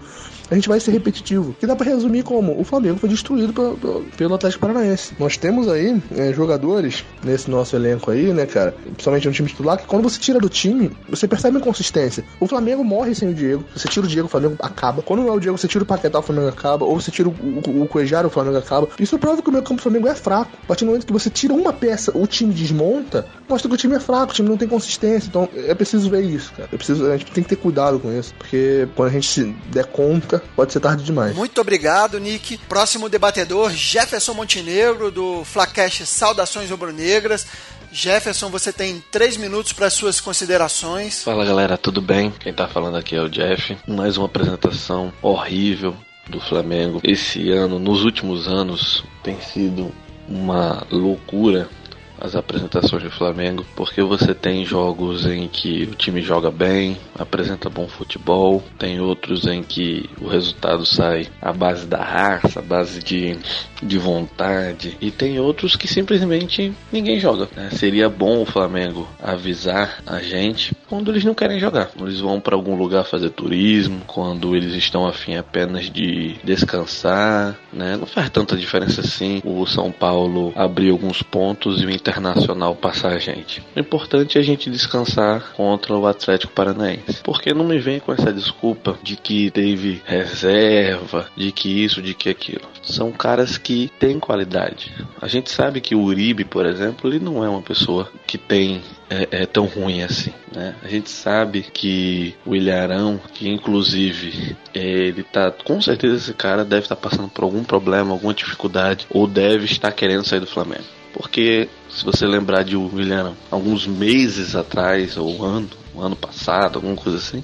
a 0.50 0.56
gente 0.56 0.68
vai 0.68 0.80
ser 0.80 0.92
repetitivo. 0.92 1.56
Que 1.60 1.68
dá 1.68 1.76
para 1.76 1.86
resumir 1.90 2.24
como 2.24 2.60
o 2.60 2.64
Flamengo 2.64 2.98
foi 3.00 3.10
destruído 3.10 3.54
pelo, 3.54 4.06
pelo 4.18 4.36
Atlético 4.36 4.62
Paranaense. 4.62 5.14
Nós 5.20 5.38
temos 5.38 5.68
aí 5.68 6.02
é, 6.16 6.34
jogadores 6.34 7.04
nesse 7.24 7.50
nosso 7.50 7.76
elenco 7.76 8.12
aí, 8.12 8.34
né, 8.34 8.46
cara? 8.46 8.72
Principalmente 8.72 9.28
no 9.28 9.34
time 9.34 9.50
titular, 9.50 9.78
que 9.78 9.86
quando 9.86 10.04
você 10.04 10.20
tira 10.20 10.40
do 10.40 10.50
time, 10.50 10.92
você 11.10 11.28
percebe 11.28 11.58
a 11.58 11.60
inconsistência. 11.60 12.24
O 12.40 12.48
Flamengo 12.48 12.84
morre 12.84 13.16
sem 13.16 13.30
o 13.30 13.34
Diego. 13.34 13.64
Você 13.76 13.88
tira 13.88 14.06
o 14.06 14.10
Diego, 14.10 14.28
o 14.28 14.30
Flamengo 14.30 14.56
acaba. 14.60 15.02
Quando 15.02 15.22
não 15.22 15.30
é 15.30 15.32
o 15.32 15.40
Diego, 15.40 15.58
você 15.58 15.68
tira 15.68 15.84
o 15.84 15.88
Paquetá, 15.88 16.20
o 16.20 16.22
Flamengo 16.22 16.48
acaba. 16.48 16.86
Ou 16.86 17.00
você 17.00 17.12
tira 17.12 17.30
o, 17.30 17.32
o, 17.32 17.84
o 17.84 17.88
Cuejar, 17.88 18.26
o 18.26 18.30
Flamengo 18.30 18.58
acaba. 18.58 18.88
Isso 19.00 19.18
prova 19.18 19.42
que 19.42 19.50
o 19.50 19.52
meio 19.52 19.64
campo 19.64 19.78
do 19.78 19.84
Flamengo 19.84 20.08
é 20.08 20.16
fraco. 20.16 20.52
A 20.64 20.68
partir 20.68 20.86
do 20.86 20.88
momento 20.88 21.06
que 21.06 21.14
você 21.14 21.30
tira 21.30 21.54
uma 21.54 21.74
peça, 21.74 22.12
o 22.16 22.26
time 22.28 22.54
desmonta, 22.54 23.26
mostra 23.48 23.70
que 23.70 23.76
o 23.76 23.78
time 23.78 23.96
é 23.96 24.00
fraco, 24.00 24.32
o 24.32 24.36
time 24.36 24.50
não 24.50 24.58
tem 24.58 24.68
consistência. 24.68 25.28
Então 25.28 25.50
é 25.56 25.74
preciso 25.74 26.10
ver 26.10 26.22
isso, 26.22 26.52
cara. 26.54 26.70
É 26.72 26.78
preciso, 26.78 27.06
a 27.08 27.18
gente 27.18 27.32
tem 27.32 27.44
que 27.44 27.50
ter 27.50 27.56
cuidado 27.56 28.00
com 28.00 28.12
isso. 28.12 28.34
Porque 28.38 28.88
quando 28.96 29.10
a 29.10 29.12
gente 29.12 29.28
se 29.28 29.56
der 29.72 29.86
conta, 29.86 30.35
pode 30.56 30.74
ser 30.74 30.80
tarde 30.80 31.04
demais. 31.04 31.36
Muito 31.36 31.60
obrigado, 31.62 32.20
Nick. 32.20 32.58
Próximo 32.70 33.10
debatedor, 33.10 33.72
Jefferson 33.72 34.34
Montenegro, 34.34 35.12
do 35.12 35.44
Flacash 35.44 36.08
Saudações 36.08 36.70
Rubro-Negras. 36.70 37.46
Jefferson, 37.92 38.50
você 38.50 38.74
tem 38.74 39.02
três 39.12 39.38
minutos 39.38 39.72
para 39.72 39.90
suas 39.90 40.20
considerações. 40.20 41.24
Fala 41.24 41.46
galera, 41.46 41.78
tudo 41.78 42.02
bem? 42.02 42.30
Quem 42.32 42.54
tá 42.54 42.68
falando 42.68 42.98
aqui 42.98 43.16
é 43.16 43.22
o 43.22 43.30
Jeff. 43.30 43.78
Mais 43.88 44.18
uma 44.18 44.26
apresentação 44.26 45.14
horrível 45.22 45.96
do 46.30 46.42
Flamengo. 46.42 47.00
Esse 47.04 47.52
ano, 47.52 47.80
nos 47.80 48.04
últimos 48.04 48.48
anos, 48.48 49.04
tem 49.24 49.40
sido 49.40 49.94
uma 50.28 50.86
loucura 50.92 51.70
as 52.20 52.36
apresentações 52.36 53.04
do 53.04 53.12
Flamengo, 53.12 53.66
porque 53.76 54.02
você 54.02 54.34
tem 54.34 54.66
jogos 54.66 55.26
em 55.26 55.48
que 55.48 55.84
o 55.84 55.96
time 55.96 56.22
joga 56.22 56.52
bem, 56.52 56.98
apresenta 57.18 57.70
bom 57.70 57.88
futebol, 57.88 58.64
tem 58.78 59.00
outros 59.00 59.46
em 59.46 59.64
que 59.64 60.10
o 60.22 60.28
resultado 60.28 60.86
sai 60.86 61.28
à 61.42 61.52
base 61.52 61.86
da 61.86 62.04
raça, 62.04 62.60
à 62.60 62.64
base 62.64 63.02
de, 63.04 63.38
de 63.82 63.98
vontade, 63.98 64.98
e 65.02 65.12
tem 65.12 65.40
outros 65.40 65.76
que 65.76 65.88
simplesmente 65.88 66.74
ninguém 66.92 67.20
joga. 67.20 67.48
Né? 67.56 67.70
Seria 67.72 68.10
bom 68.10 68.42
o 68.42 68.46
Flamengo 68.46 69.08
avisar 69.22 70.02
a 70.06 70.20
gente 70.20 70.76
quando 70.88 71.12
eles 71.12 71.24
não 71.24 71.34
querem 71.34 71.60
jogar, 71.60 71.88
quando 71.88 72.10
eles 72.10 72.20
vão 72.20 72.40
para 72.40 72.56
algum 72.56 72.76
lugar 72.76 73.04
fazer 73.04 73.30
turismo, 73.32 74.02
quando 74.06 74.56
eles 74.56 74.74
estão 74.74 75.08
afim 75.08 75.36
apenas 75.36 75.90
de 75.90 76.36
descansar, 76.44 77.58
né? 77.74 77.98
Não 77.98 78.06
faz 78.06 78.30
tanta 78.30 78.56
diferença 78.56 79.02
assim 79.02 79.42
o 79.44 79.66
São 79.66 79.92
Paulo 79.92 80.54
abrir 80.56 80.92
alguns 80.92 81.22
pontos 81.22 81.82
e 81.82 81.86
o 81.86 81.90
Internacional 82.06 82.76
passar 82.76 83.14
a 83.14 83.18
gente. 83.18 83.64
O 83.76 83.80
importante 83.80 84.38
é 84.38 84.42
a 84.42 84.44
gente 84.44 84.70
descansar 84.70 85.54
contra 85.54 85.96
o 85.96 86.06
Atlético 86.06 86.54
Paranaense. 86.54 87.24
Porque 87.24 87.52
não 87.52 87.66
me 87.66 87.80
vem 87.80 88.00
com 88.00 88.14
essa 88.14 88.32
desculpa 88.32 88.96
de 89.02 89.16
que 89.16 89.50
teve 89.50 90.04
reserva, 90.06 91.28
de 91.36 91.52
que 91.52 91.84
isso, 91.84 92.04
de 92.04 92.14
que 92.14 92.30
aquilo. 92.30 92.62
São 92.84 93.12
caras 93.12 93.58
que 93.58 93.92
têm 93.98 94.20
qualidade. 94.20 94.94
A 95.20 95.28
gente 95.28 95.50
sabe 95.50 95.82
que 95.82 95.96
o 95.96 96.04
Uribe, 96.04 96.46
por 96.46 96.68
exemplo, 96.68 97.10
ele 97.10 97.18
não 97.18 97.44
é 97.44 97.50
uma 97.50 97.64
pessoa 97.64 98.08
que 98.28 98.38
tem 98.38 98.84
é, 99.10 99.28
é, 99.32 99.46
tão 99.48 99.66
ruim 99.66 100.04
assim. 100.04 100.32
Né? 100.54 100.76
A 100.84 100.88
gente 100.88 101.10
sabe 101.10 101.64
que 101.64 102.36
o 102.46 102.56
Ilharão, 102.56 103.20
que 103.34 103.50
inclusive 103.50 104.56
ele 104.76 105.24
tá 105.24 105.52
com 105.52 105.82
certeza 105.82 106.18
esse 106.18 106.34
cara 106.36 106.64
deve 106.64 106.84
estar 106.84 106.96
tá 106.96 107.10
passando 107.10 107.30
por 107.30 107.44
algum 107.44 107.64
problema, 107.64 108.12
alguma 108.12 108.34
dificuldade 108.34 109.08
ou 109.10 109.26
deve 109.26 109.66
estar 109.66 109.92
querendo 109.92 110.24
sair 110.24 110.40
do 110.40 110.48
Flamengo. 110.48 110.84
Porque 111.14 111.70
se 111.96 112.04
você 112.04 112.26
lembrar 112.26 112.64
de 112.64 112.76
William 112.76 113.34
alguns 113.50 113.88
meses 113.88 114.54
atrás, 114.54 115.16
ou 115.16 115.44
ano, 115.44 115.70
ano 115.98 116.16
passado, 116.16 116.76
alguma 116.76 116.96
coisa 116.96 117.18
assim, 117.18 117.42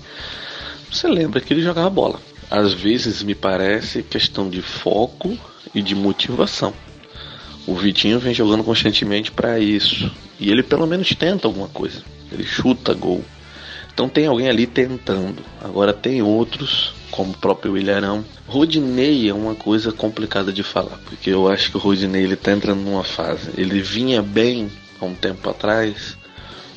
você 0.92 1.08
lembra 1.08 1.40
que 1.40 1.54
ele 1.54 1.62
jogava 1.62 1.90
bola. 1.90 2.20
às 2.50 2.74
vezes 2.74 3.24
me 3.24 3.34
parece 3.34 4.04
questão 4.04 4.50
de 4.50 4.62
foco 4.62 5.38
e 5.74 5.82
de 5.82 5.96
motivação. 5.96 6.74
O 7.66 7.76
Vitinho 7.76 8.20
vem 8.20 8.34
jogando 8.34 8.64
constantemente 8.64 9.32
para 9.32 9.58
isso. 9.58 10.12
E 10.38 10.50
ele 10.50 10.64
pelo 10.64 10.86
menos 10.86 11.16
tenta 11.16 11.48
alguma 11.48 11.70
coisa. 11.70 12.04
Ele 12.30 12.44
chuta 12.44 12.94
gol. 12.94 13.24
Então 13.94 14.10
tem 14.10 14.26
alguém 14.26 14.50
ali 14.50 14.68
tentando. 14.68 15.42
Agora 15.62 15.94
tem 15.94 16.22
outros, 16.22 16.94
como 17.12 17.32
o 17.32 17.38
próprio 17.38 17.78
Ilharão. 17.78 18.26
Rodinei 18.48 19.30
é 19.30 19.34
uma 19.34 19.54
coisa 19.54 19.92
complicada 19.92 20.52
de 20.52 20.64
falar, 20.64 20.98
porque 21.06 21.30
eu 21.30 21.48
acho 21.48 21.70
que 21.70 21.78
o 21.78 21.80
Rodinei 21.80 22.24
ele 22.24 22.36
tá 22.36 22.52
entrando 22.52 22.82
numa 22.82 23.04
fase. 23.04 23.52
Ele 23.58 23.82
vinha 23.82 24.22
bem 24.22 24.72
há 25.00 25.06
um 25.06 25.14
tempo 25.14 25.50
atrás, 25.50 26.18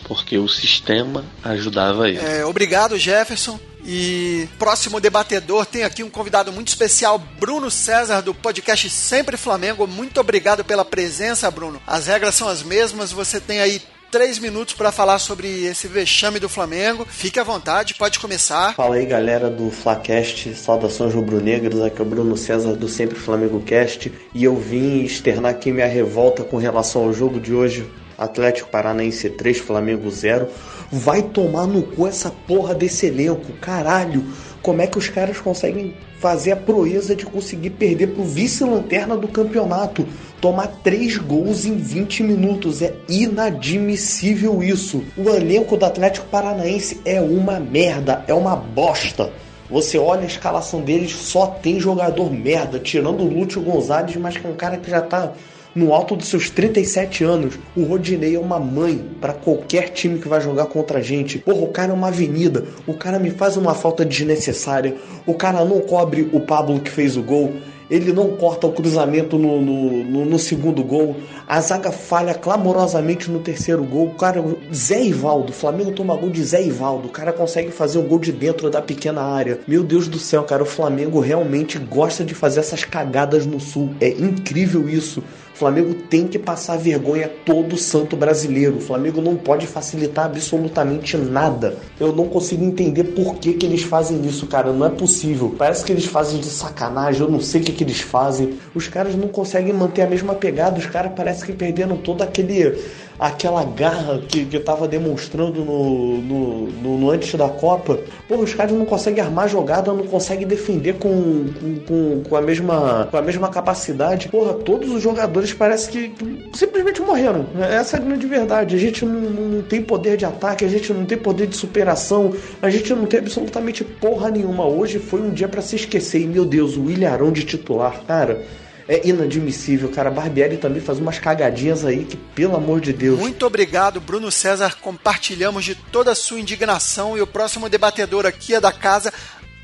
porque 0.04 0.36
o 0.36 0.48
sistema 0.48 1.24
ajudava 1.42 2.08
ele. 2.08 2.18
É, 2.18 2.44
obrigado, 2.44 2.98
Jefferson. 2.98 3.58
E 3.86 4.48
próximo 4.58 4.98
debatedor 4.98 5.66
tem 5.66 5.84
aqui 5.84 6.02
um 6.02 6.08
convidado 6.08 6.50
muito 6.50 6.68
especial, 6.68 7.18
Bruno 7.18 7.70
César, 7.70 8.22
do 8.22 8.34
podcast 8.34 8.88
Sempre 8.88 9.36
Flamengo. 9.36 9.86
Muito 9.86 10.18
obrigado 10.18 10.64
pela 10.64 10.86
presença, 10.86 11.50
Bruno. 11.50 11.80
As 11.86 12.06
regras 12.06 12.34
são 12.34 12.48
as 12.48 12.62
mesmas, 12.62 13.12
você 13.12 13.38
tem 13.38 13.60
aí 13.60 13.82
três 14.14 14.38
minutos 14.38 14.74
para 14.74 14.92
falar 14.92 15.18
sobre 15.18 15.64
esse 15.64 15.88
vexame 15.88 16.38
do 16.38 16.48
Flamengo. 16.48 17.04
Fique 17.04 17.40
à 17.40 17.42
vontade, 17.42 17.94
pode 17.94 18.20
começar. 18.20 18.72
Fala 18.76 18.94
aí, 18.94 19.04
galera 19.04 19.50
do 19.50 19.72
Flacast, 19.72 20.54
saudações 20.54 21.12
rubro-negras. 21.12 21.82
Aqui 21.82 21.98
é 21.98 22.02
o 22.02 22.04
Bruno 22.04 22.36
César 22.36 22.74
do 22.74 22.88
Sempre 22.88 23.18
Flamengo 23.18 23.60
Cast 23.62 24.12
e 24.32 24.44
eu 24.44 24.54
vim 24.54 25.02
externar 25.02 25.50
aqui 25.50 25.72
minha 25.72 25.88
revolta 25.88 26.44
com 26.44 26.58
relação 26.58 27.02
ao 27.02 27.12
jogo 27.12 27.40
de 27.40 27.52
hoje. 27.52 27.90
Atlético 28.16 28.70
Paranaense 28.70 29.28
3, 29.30 29.58
Flamengo 29.58 30.08
0. 30.08 30.46
Vai 30.92 31.20
tomar 31.20 31.66
no 31.66 31.82
cu 31.82 32.06
essa 32.06 32.30
porra 32.30 32.72
desse 32.72 33.06
elenco, 33.06 33.52
caralho. 33.54 34.24
Como 34.64 34.80
é 34.80 34.86
que 34.86 34.96
os 34.96 35.10
caras 35.10 35.38
conseguem 35.38 35.94
fazer 36.18 36.52
a 36.52 36.56
proeza 36.56 37.14
de 37.14 37.26
conseguir 37.26 37.68
perder 37.68 38.14
pro 38.14 38.24
vice-lanterna 38.24 39.14
do 39.14 39.28
campeonato? 39.28 40.08
Tomar 40.40 40.68
três 40.82 41.18
gols 41.18 41.66
em 41.66 41.76
20 41.76 42.22
minutos. 42.22 42.80
É 42.80 42.94
inadmissível 43.06 44.62
isso. 44.62 45.04
O 45.18 45.28
elenco 45.28 45.76
do 45.76 45.84
Atlético 45.84 46.26
Paranaense 46.28 46.98
é 47.04 47.20
uma 47.20 47.60
merda, 47.60 48.24
é 48.26 48.32
uma 48.32 48.56
bosta. 48.56 49.30
Você 49.68 49.98
olha 49.98 50.22
a 50.22 50.26
escalação 50.26 50.80
deles, 50.80 51.12
só 51.12 51.46
tem 51.46 51.78
jogador 51.78 52.32
merda, 52.32 52.78
tirando 52.78 53.20
o 53.20 53.28
Lúcio 53.28 53.60
Gonzalez, 53.60 54.16
mas 54.16 54.38
que 54.38 54.46
é 54.46 54.50
um 54.50 54.56
cara 54.56 54.78
que 54.78 54.88
já 54.88 55.02
tá 55.02 55.34
no 55.74 55.92
alto 55.92 56.14
dos 56.14 56.28
seus 56.28 56.48
37 56.50 57.24
anos, 57.24 57.58
o 57.76 57.84
Rodinei 57.84 58.36
é 58.36 58.38
uma 58.38 58.60
mãe 58.60 59.04
para 59.20 59.32
qualquer 59.32 59.90
time 59.90 60.18
que 60.18 60.28
vai 60.28 60.40
jogar 60.40 60.66
contra 60.66 60.98
a 60.98 61.02
gente. 61.02 61.38
Porra, 61.38 61.62
o 61.62 61.68
cara 61.68 61.90
é 61.90 61.94
uma 61.94 62.08
avenida, 62.08 62.64
o 62.86 62.94
cara 62.94 63.18
me 63.18 63.30
faz 63.30 63.56
uma 63.56 63.74
falta 63.74 64.04
desnecessária, 64.04 64.96
o 65.26 65.34
cara 65.34 65.64
não 65.64 65.80
cobre 65.80 66.28
o 66.32 66.40
Pablo 66.40 66.80
que 66.80 66.90
fez 66.90 67.16
o 67.16 67.22
gol 67.22 67.52
ele 67.90 68.12
não 68.12 68.30
corta 68.36 68.66
o 68.66 68.72
cruzamento 68.72 69.38
no, 69.38 69.60
no, 69.60 70.04
no, 70.04 70.24
no, 70.24 70.38
segundo 70.38 70.82
gol, 70.82 71.16
a 71.46 71.60
zaga 71.60 71.92
falha 71.92 72.34
clamorosamente 72.34 73.30
no 73.30 73.40
terceiro 73.40 73.84
gol. 73.84 74.06
O 74.06 74.14
cara, 74.14 74.42
Zé 74.72 75.04
Ivaldo, 75.04 75.50
o 75.50 75.54
Flamengo 75.54 75.92
toma 75.92 76.16
gol 76.16 76.30
de 76.30 76.42
Zé 76.42 76.64
Ivaldo, 76.64 77.08
o 77.08 77.10
cara 77.10 77.32
consegue 77.32 77.70
fazer 77.70 77.98
um 77.98 78.06
gol 78.06 78.18
de 78.18 78.32
dentro 78.32 78.70
da 78.70 78.80
pequena 78.80 79.22
área. 79.22 79.60
Meu 79.66 79.82
Deus 79.82 80.08
do 80.08 80.18
céu, 80.18 80.44
cara, 80.44 80.62
o 80.62 80.66
Flamengo 80.66 81.20
realmente 81.20 81.78
gosta 81.78 82.24
de 82.24 82.34
fazer 82.34 82.60
essas 82.60 82.84
cagadas 82.84 83.44
no 83.44 83.60
sul. 83.60 83.94
É 84.00 84.08
incrível 84.08 84.88
isso. 84.88 85.22
O 85.54 85.56
Flamengo 85.56 85.94
tem 85.94 86.26
que 86.26 86.36
passar 86.36 86.76
vergonha 86.76 87.30
todo 87.46 87.76
santo 87.76 88.16
brasileiro. 88.16 88.78
O 88.78 88.80
Flamengo 88.80 89.22
não 89.22 89.36
pode 89.36 89.68
facilitar 89.68 90.24
absolutamente 90.24 91.16
nada. 91.16 91.76
Eu 91.98 92.12
não 92.12 92.26
consigo 92.26 92.64
entender 92.64 93.04
por 93.04 93.36
que, 93.36 93.52
que 93.52 93.64
eles 93.64 93.84
fazem 93.84 94.26
isso, 94.26 94.48
cara. 94.48 94.72
Não 94.72 94.84
é 94.84 94.90
possível. 94.90 95.54
Parece 95.56 95.84
que 95.84 95.92
eles 95.92 96.06
fazem 96.06 96.40
de 96.40 96.46
sacanagem. 96.46 97.20
Eu 97.20 97.30
não 97.30 97.38
sei 97.38 97.60
o 97.60 97.64
que, 97.64 97.70
que 97.70 97.84
eles 97.84 98.00
fazem. 98.00 98.58
Os 98.74 98.88
caras 98.88 99.14
não 99.14 99.28
conseguem 99.28 99.72
manter 99.72 100.02
a 100.02 100.08
mesma 100.08 100.34
pegada. 100.34 100.76
Os 100.76 100.86
caras 100.86 101.12
parecem 101.14 101.46
que 101.46 101.52
perderam 101.52 101.98
todo 101.98 102.22
aquele 102.22 102.76
aquela 103.18 103.64
garra 103.64 104.20
que, 104.28 104.44
que 104.44 104.58
tava 104.58 104.88
demonstrando 104.88 105.64
no, 105.64 106.18
no, 106.18 106.66
no, 106.66 106.98
no, 106.98 107.10
antes 107.10 107.34
da 107.34 107.48
Copa. 107.48 107.98
Pô, 108.28 108.36
os 108.36 108.54
caras 108.54 108.72
não 108.72 108.84
conseguem 108.84 109.22
armar 109.22 109.48
jogada, 109.48 109.92
não 109.92 110.06
conseguem 110.06 110.46
defender 110.46 110.94
com, 110.94 111.46
com, 111.86 112.22
com, 112.28 112.36
a 112.36 112.40
mesma, 112.40 113.08
com 113.10 113.16
a 113.16 113.22
mesma 113.22 113.48
capacidade. 113.48 114.28
Porra, 114.28 114.54
todos 114.54 114.90
os 114.90 115.02
jogadores 115.02 115.52
parece 115.52 115.88
que, 115.90 116.08
que 116.08 116.50
simplesmente 116.52 117.00
morreram. 117.00 117.46
Essa 117.60 117.96
é 117.96 118.00
a 118.00 118.02
grande 118.02 118.26
verdade. 118.26 118.74
A 118.74 118.78
gente 118.78 119.04
não, 119.04 119.20
não 119.20 119.62
tem 119.62 119.82
poder 119.82 120.16
de 120.16 120.24
ataque, 120.24 120.64
a 120.64 120.68
gente 120.68 120.92
não 120.92 121.04
tem 121.04 121.18
poder 121.18 121.46
de 121.46 121.56
superação, 121.56 122.32
a 122.60 122.70
gente 122.70 122.92
não 122.94 123.06
tem 123.06 123.20
absolutamente 123.20 123.84
porra 123.84 124.30
nenhuma. 124.30 124.66
Hoje 124.66 124.98
foi 124.98 125.20
um 125.20 125.30
dia 125.30 125.48
para 125.48 125.62
se 125.62 125.76
esquecer. 125.76 126.20
E 126.22 126.26
meu 126.26 126.44
Deus, 126.44 126.76
o 126.76 126.90
Ilharão 126.90 127.32
de 127.32 127.44
titular, 127.44 128.02
cara 128.06 128.44
é 128.88 129.06
inadmissível, 129.06 129.88
cara. 129.90 130.10
Barbieri 130.10 130.56
também 130.56 130.80
faz 130.80 130.98
umas 130.98 131.18
cagadinhas 131.18 131.84
aí 131.84 132.04
que, 132.04 132.16
pelo 132.16 132.56
amor 132.56 132.80
de 132.80 132.92
Deus. 132.92 133.18
Muito 133.18 133.46
obrigado, 133.46 134.00
Bruno 134.00 134.30
César. 134.30 134.76
Compartilhamos 134.80 135.64
de 135.64 135.74
toda 135.74 136.12
a 136.12 136.14
sua 136.14 136.40
indignação. 136.40 137.16
E 137.16 137.20
o 137.20 137.26
próximo 137.26 137.68
debatedor 137.68 138.26
aqui 138.26 138.54
é 138.54 138.60
da 138.60 138.72
casa, 138.72 139.12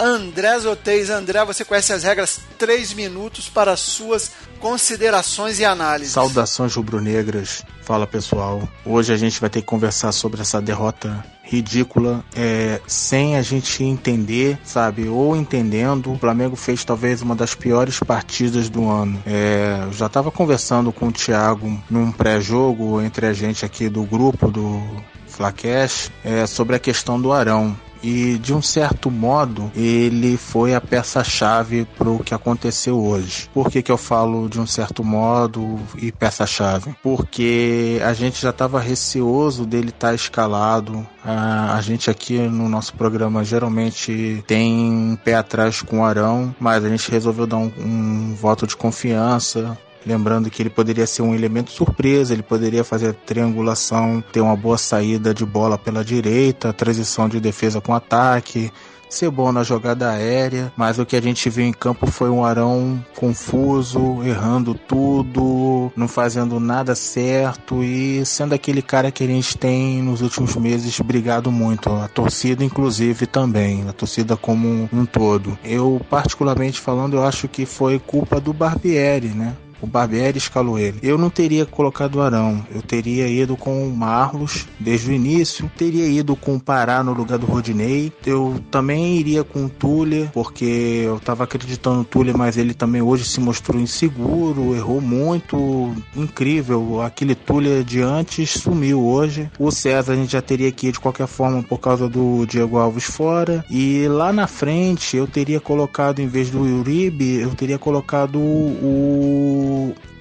André 0.00 0.59
Zotez. 0.59 1.11
André, 1.11 1.45
você 1.45 1.65
conhece 1.65 1.93
as 1.93 2.03
regras? 2.03 2.41
Três 2.59 2.93
minutos 2.95 3.49
para 3.49 3.77
suas 3.77 4.33
considerações 4.59 5.59
e 5.59 5.65
análises. 5.65 6.15
Saudações 6.15 6.75
rubro-negras. 6.75 7.62
Fala 7.83 8.07
pessoal. 8.07 8.67
Hoje 8.85 9.12
a 9.12 9.17
gente 9.17 9.41
vai 9.41 9.50
ter 9.50 9.61
que 9.61 9.67
conversar 9.67 10.12
sobre 10.12 10.41
essa 10.41 10.61
derrota 10.61 11.23
ridícula, 11.50 12.25
é, 12.35 12.80
sem 12.87 13.37
a 13.37 13.42
gente 13.42 13.83
entender, 13.83 14.57
sabe? 14.62 15.09
Ou 15.09 15.35
entendendo, 15.35 16.12
o 16.12 16.19
Flamengo 16.19 16.54
fez 16.54 16.85
talvez 16.85 17.23
uma 17.23 17.35
das 17.35 17.54
piores 17.57 17.99
partidas 17.99 18.69
do 18.69 18.88
ano. 18.88 19.21
É, 19.26 19.80
eu 19.83 19.92
já 19.92 20.07
estava 20.07 20.30
conversando 20.30 20.92
com 20.92 21.09
o 21.09 21.12
Thiago 21.12 21.76
num 21.90 22.12
pré-jogo 22.12 23.00
entre 23.00 23.26
a 23.26 23.33
gente 23.33 23.64
aqui 23.64 23.88
do 23.88 24.04
grupo 24.04 24.49
do 24.49 24.80
Flacash 25.26 26.12
é, 26.25 26.47
sobre 26.47 26.76
a 26.76 26.78
questão 26.78 27.21
do 27.21 27.33
Arão 27.33 27.76
e 28.02 28.38
de 28.38 28.54
um 28.54 28.62
certo 28.62 29.11
modo 29.11 29.71
ele 29.75 30.37
foi 30.37 30.75
a 30.75 30.80
peça-chave 30.80 31.87
para 31.97 32.09
o 32.09 32.23
que 32.23 32.35
aconteceu 32.35 32.99
hoje. 32.99 33.49
Por 33.52 33.71
que, 33.71 33.83
que 33.83 33.92
eu 33.92 33.97
falo 33.97 34.49
de 34.49 34.61
um 34.61 34.66
certo 34.66 35.04
modo 35.04 35.78
e 35.97 36.11
peça-chave? 36.11 36.95
Porque 37.02 38.00
a 38.04 38.12
gente 38.12 38.40
já 38.40 38.50
estava 38.50 38.80
receoso 38.80 39.66
dele 39.66 39.90
estar 39.90 40.09
tá 40.09 40.14
escalado. 40.14 41.07
A, 41.25 41.78
gente 41.83 42.11
aqui 42.11 42.38
no 42.38 42.69
nosso 42.69 42.95
programa 42.95 43.45
geralmente 43.45 44.42
tem 44.47 44.90
um 44.90 45.16
pé 45.16 45.35
atrás 45.35 45.83
com 45.83 46.00
o 46.00 46.04
Arão, 46.04 46.54
mas 46.59 46.85
a 46.85 46.88
gente 46.88 47.11
resolveu 47.11 47.47
dar 47.47 47.59
um, 47.59 47.73
um 47.78 48.35
voto 48.35 48.66
de 48.66 48.76
confiança 48.76 49.76
Lembrando 50.07 50.50
que 50.50 50.62
ele 50.62 50.71
poderia 50.71 51.07
ser 51.07 51.23
um 51.23 51.35
elemento 51.35 51.71
surpresa, 51.71 52.33
ele 52.33 52.42
poderia 52.42 52.83
fazer 52.85 53.14
triangulação, 53.14 54.23
ter 54.33 54.40
uma 54.40 54.57
boa 54.57 54.78
saída 54.78 55.35
de 55.35 55.45
bola 55.45 55.76
pela 55.76 56.04
direita, 56.04 56.73
transição 56.73 57.28
de 57.28 57.40
defesa 57.40 57.80
com 57.80 57.95
ataque, 57.95 58.73
ser 59.11 59.30
bom 59.30 59.50
na 59.50 59.64
jogada 59.64 60.11
aérea, 60.11 60.73
mas 60.76 60.99
o 60.99 61.04
que 61.04 61.16
a 61.16 61.21
gente 61.21 61.50
viu 61.50 61.66
em 61.66 61.73
campo 61.73 62.07
foi 62.07 62.30
um 62.30 62.45
Arão 62.45 63.04
confuso, 63.16 64.23
errando 64.25 64.75
tudo, 64.75 65.92
não 65.97 66.07
fazendo 66.07 66.61
nada 66.61 66.95
certo 66.95 67.83
e 67.83 68.25
sendo 68.25 68.54
aquele 68.54 68.80
cara 68.80 69.11
que 69.11 69.25
a 69.25 69.26
gente 69.26 69.59
tem 69.59 70.00
nos 70.00 70.23
últimos 70.23 70.54
meses 70.57 70.99
brigado 71.00 71.50
muito, 71.50 71.90
a 71.90 72.07
torcida 72.07 72.64
inclusive 72.64 73.26
também, 73.26 73.88
a 73.88 73.92
torcida 73.92 74.37
como 74.37 74.88
um 74.92 75.04
todo. 75.04 75.59
Eu 75.64 76.00
particularmente 76.09 76.80
falando, 76.80 77.16
eu 77.16 77.25
acho 77.25 77.49
que 77.49 77.66
foi 77.66 77.99
culpa 77.99 78.40
do 78.40 78.52
Barbieri, 78.52 79.28
né? 79.28 79.57
O 79.80 79.87
Barbieri 79.87 80.38
escalou 80.38 80.78
ele. 80.78 80.99
Eu 81.02 81.16
não 81.16 81.30
teria 81.30 81.64
colocado 81.64 82.16
o 82.16 82.22
Arão. 82.22 82.64
Eu 82.72 82.82
teria 82.82 83.26
ido 83.28 83.56
com 83.56 83.87
o 83.87 83.96
Marlos 83.96 84.66
desde 84.78 85.10
o 85.10 85.12
início. 85.12 85.70
Teria 85.76 86.06
ido 86.06 86.37
com 86.37 86.56
o 86.56 86.60
Pará 86.60 87.02
no 87.02 87.12
lugar 87.12 87.38
do 87.38 87.46
Rodinei. 87.46 88.12
Eu 88.26 88.60
também 88.70 89.16
iria 89.16 89.42
com 89.42 89.64
o 89.64 89.68
Tuller, 89.68 90.30
porque 90.32 91.02
eu 91.04 91.16
estava 91.16 91.44
acreditando 91.44 91.99
no 91.99 92.04
Tuller, 92.04 92.37
mas 92.37 92.56
ele 92.56 92.75
também 92.75 93.00
hoje 93.00 93.25
se 93.25 93.40
mostrou 93.40 93.80
inseguro, 93.80 94.75
errou 94.75 95.00
muito. 95.00 95.94
Incrível. 96.14 97.02
Aquele 97.02 97.34
Tuller 97.34 97.82
de 97.82 98.00
antes 98.00 98.50
sumiu 98.50 99.02
hoje. 99.04 99.50
O 99.58 99.70
César 99.70 100.12
a 100.12 100.16
gente 100.16 100.32
já 100.32 100.42
teria 100.42 100.70
que 100.70 100.88
ir 100.88 100.92
de 100.92 101.00
qualquer 101.00 101.26
forma 101.26 101.62
por 101.62 101.78
causa 101.78 102.08
do 102.08 102.44
Diego 102.46 102.76
Alves 102.76 103.04
fora. 103.04 103.64
E 103.70 104.06
lá 104.08 104.32
na 104.32 104.46
frente 104.46 105.16
eu 105.16 105.26
teria 105.26 105.60
colocado, 105.60 106.20
em 106.20 106.26
vez 106.26 106.50
do 106.50 106.60
Uribe, 106.60 107.37
eu 107.37 107.50
teria 107.54 107.78
colocado 107.78 108.38
o 108.38 109.70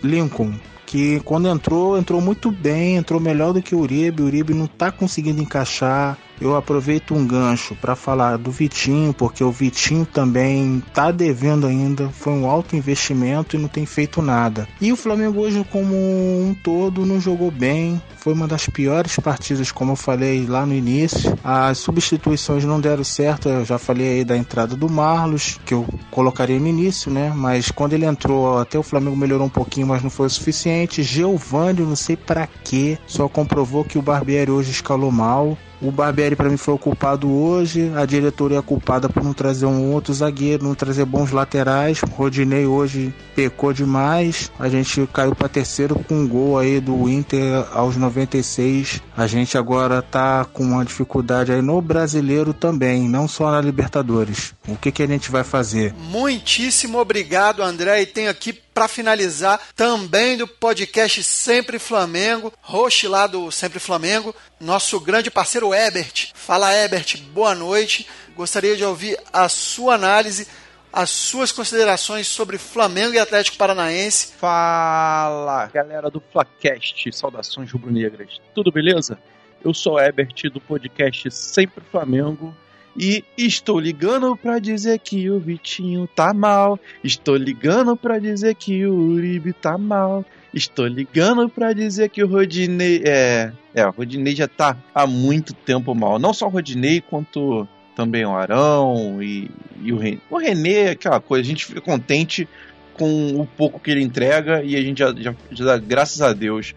Lincoln, 0.04 0.54
que 0.86 1.20
quando 1.22 1.48
entrou, 1.48 1.98
entrou 1.98 2.20
muito 2.20 2.52
bem, 2.52 2.96
entrou 2.96 3.20
melhor 3.20 3.54
do 3.54 3.62
que 3.62 3.76
o 3.76 3.80
Uribe. 3.80 4.24
O 4.24 4.26
Uribe 4.26 4.54
não 4.54 4.68
tá 4.68 4.92
conseguindo 4.92 5.42
encaixar. 5.42 6.18
Eu 6.42 6.56
aproveito 6.56 7.14
um 7.14 7.26
gancho 7.26 7.76
para 7.76 7.96
falar 7.96 8.38
do 8.38 8.52
Vitinho, 8.52 9.14
porque 9.14 9.44
o 9.44 9.52
Vitinho 9.52 10.06
também 10.06 10.84
tá 10.94 11.12
devendo 11.12 11.68
ainda, 11.68 12.10
foi 12.10 12.34
um 12.34 12.50
alto 12.50 12.76
investimento 12.76 13.56
e 13.56 13.60
não 13.60 13.68
tem 13.68 13.86
feito 13.86 14.22
nada. 14.22 14.68
E 14.80 14.92
o 14.92 14.96
Flamengo 14.96 15.42
hoje 15.42 15.66
como 15.72 15.94
um 15.96 16.56
todo 16.64 17.06
não 17.06 17.20
jogou 17.20 17.52
bem, 17.52 18.02
foi 18.18 18.34
uma 18.34 18.48
das 18.48 18.68
piores 18.68 19.16
partidas, 19.18 19.72
como 19.72 19.94
eu 19.94 19.96
falei 19.96 20.46
lá 20.46 20.66
no 20.66 20.74
início. 20.74 21.38
As 21.44 21.78
substituições 21.78 22.66
não 22.66 22.80
deram 22.80 23.04
certo, 23.04 23.48
eu 23.48 23.66
já 23.66 23.78
falei 23.78 24.20
aí 24.20 24.26
da 24.26 24.38
entrada 24.38 24.76
do 24.76 24.90
Marlos, 24.90 25.60
que 25.66 25.74
eu 25.74 25.86
colocaria 26.12 26.60
no 26.60 26.68
início, 26.68 27.12
né? 27.12 27.32
Mas 27.36 27.72
quando 27.72 27.94
ele 27.94 28.06
entrou, 28.06 28.60
até 28.60 28.78
o 28.78 28.84
Flamengo 28.84 29.16
melhorou 29.16 29.48
um 29.48 29.50
pouquinho, 29.50 29.88
mas 29.88 30.04
não 30.04 30.10
foi 30.10 30.28
o 30.28 30.30
suficiente. 30.30 31.02
Giovanni, 31.02 31.82
não 31.82 31.96
sei 31.96 32.18
para 32.18 32.48
quê, 32.48 32.98
só 33.08 33.28
comprovou 33.30 33.84
que 33.84 33.98
o 33.98 34.02
Barbieri 34.02 34.52
hoje 34.52 34.72
escalou 34.72 35.12
mal. 35.12 35.58
O 35.82 35.92
Barbieri 35.92 36.36
para 36.36 36.50
mim 36.50 36.58
foi 36.58 36.74
o 36.74 36.78
culpado 36.78 37.32
hoje, 37.32 37.92
a 37.96 38.06
diretoria 38.06 38.60
é 38.60 38.62
culpada 38.62 39.08
por 39.08 39.24
não 39.24 39.34
trazer 39.34 39.66
um 39.66 39.94
outro 39.94 40.14
zagueiro, 40.14 40.66
não 40.66 40.76
trazer 40.76 41.06
bons 41.06 41.32
laterais. 41.32 42.02
O 42.04 42.08
Rodinei 42.08 42.66
hoje 42.66 43.14
pecou 43.36 43.72
demais. 43.72 44.52
A 44.60 44.68
gente 44.68 45.08
caiu 45.14 45.34
para 45.34 45.48
terceiro 45.48 45.96
com 45.96 46.16
um 46.16 46.28
gol 46.28 46.58
aí 46.58 46.82
do 46.82 47.08
Inter 47.08 47.66
aos 47.72 47.96
96. 47.96 49.02
A 49.16 49.26
gente 49.26 49.58
agora 49.58 50.02
tá 50.02 50.46
com 50.46 50.64
uma 50.64 50.84
dificuldade 50.84 51.52
aí 51.52 51.62
no 51.62 51.82
brasileiro 51.82 52.54
também, 52.54 53.08
não 53.08 53.28
só 53.28 53.50
na 53.52 53.62
Libertadores. 53.62 54.54
O 54.68 54.76
que 54.76 54.92
que 54.92 55.04
a 55.04 55.08
gente 55.08 55.32
vai 55.32 55.44
fazer? 55.44 55.94
Muitíssimo 56.12 56.98
obrigado, 56.98 57.64
André, 57.64 58.02
e 58.02 58.06
tenho 58.06 58.30
aqui 58.30 58.54
para 58.80 58.88
finalizar, 58.88 59.60
também 59.76 60.38
do 60.38 60.48
podcast 60.48 61.22
Sempre 61.22 61.78
Flamengo, 61.78 62.54
host 62.62 63.06
lá 63.10 63.28
do 63.28 63.52
Sempre 63.52 63.78
Flamengo, 63.78 64.34
nosso 64.58 64.98
grande 65.02 65.30
parceiro 65.30 65.74
Ebert. 65.74 66.32
Fala, 66.34 66.74
Ebert, 66.74 67.18
boa 67.34 67.54
noite. 67.54 68.08
Gostaria 68.38 68.78
de 68.78 68.86
ouvir 68.86 69.20
a 69.34 69.50
sua 69.50 69.96
análise, 69.96 70.48
as 70.94 71.10
suas 71.10 71.52
considerações 71.52 72.28
sobre 72.28 72.58
Flamengo 72.58 73.16
e 73.16 73.20
Atlético 73.20 73.58
Paranaense. 73.58 74.32
Fala, 74.38 75.66
galera 75.74 76.10
do 76.10 76.24
Flacast, 76.32 77.12
saudações 77.12 77.70
rubro-negras. 77.74 78.40
Tudo 78.56 78.72
beleza? 78.72 79.20
Eu 79.62 79.74
sou 79.74 80.00
Ebert 80.00 80.44
do 80.54 80.62
podcast 80.62 81.30
Sempre 81.32 81.84
Flamengo 81.92 82.56
e 83.00 83.24
estou 83.38 83.80
ligando 83.80 84.36
pra 84.36 84.60
dizer 84.60 85.00
que 85.00 85.30
o 85.30 85.40
Vitinho 85.40 86.06
tá 86.14 86.34
mal. 86.34 86.78
Estou 87.02 87.38
ligando 87.38 87.96
pra 87.96 88.20
dizer 88.20 88.56
que 88.56 88.86
o 88.86 88.94
Uribe 88.94 89.54
tá 89.54 89.78
mal. 89.78 90.26
Estou 90.54 90.86
ligando 90.86 91.48
pra 91.48 91.72
dizer 91.72 92.10
que 92.10 92.22
o 92.22 92.28
Rodinei. 92.28 93.02
É. 93.06 93.54
É, 93.74 93.88
o 93.88 93.92
Rodinei 93.92 94.36
já 94.36 94.50
tá 94.50 94.76
há 94.94 95.08
muito 95.08 95.54
tempo 95.54 95.96
mal. 95.96 96.20
Não 96.20 96.34
só 96.34 96.48
o 96.48 96.50
Rodinei, 96.50 97.00
quanto 97.00 97.66
também 97.96 98.26
o 98.26 98.36
Arão 98.36 99.24
e, 99.24 99.50
e 99.82 99.94
o 99.94 99.98
René. 99.98 100.18
O 100.30 100.38
René, 100.38 100.90
aquela 100.90 101.22
coisa, 101.22 101.44
a 101.44 101.50
gente 101.50 101.66
fica 101.66 101.80
contente 101.80 102.50
com 102.94 103.40
o 103.40 103.46
pouco 103.46 103.80
que 103.80 103.92
ele 103.92 104.02
entrega 104.02 104.62
e 104.62 104.76
a 104.76 104.82
gente 104.82 105.00
já, 105.00 105.14
já, 105.16 105.34
já 105.52 105.66
dá 105.66 105.78
graças 105.78 106.22
a 106.22 106.34
Deus. 106.34 106.76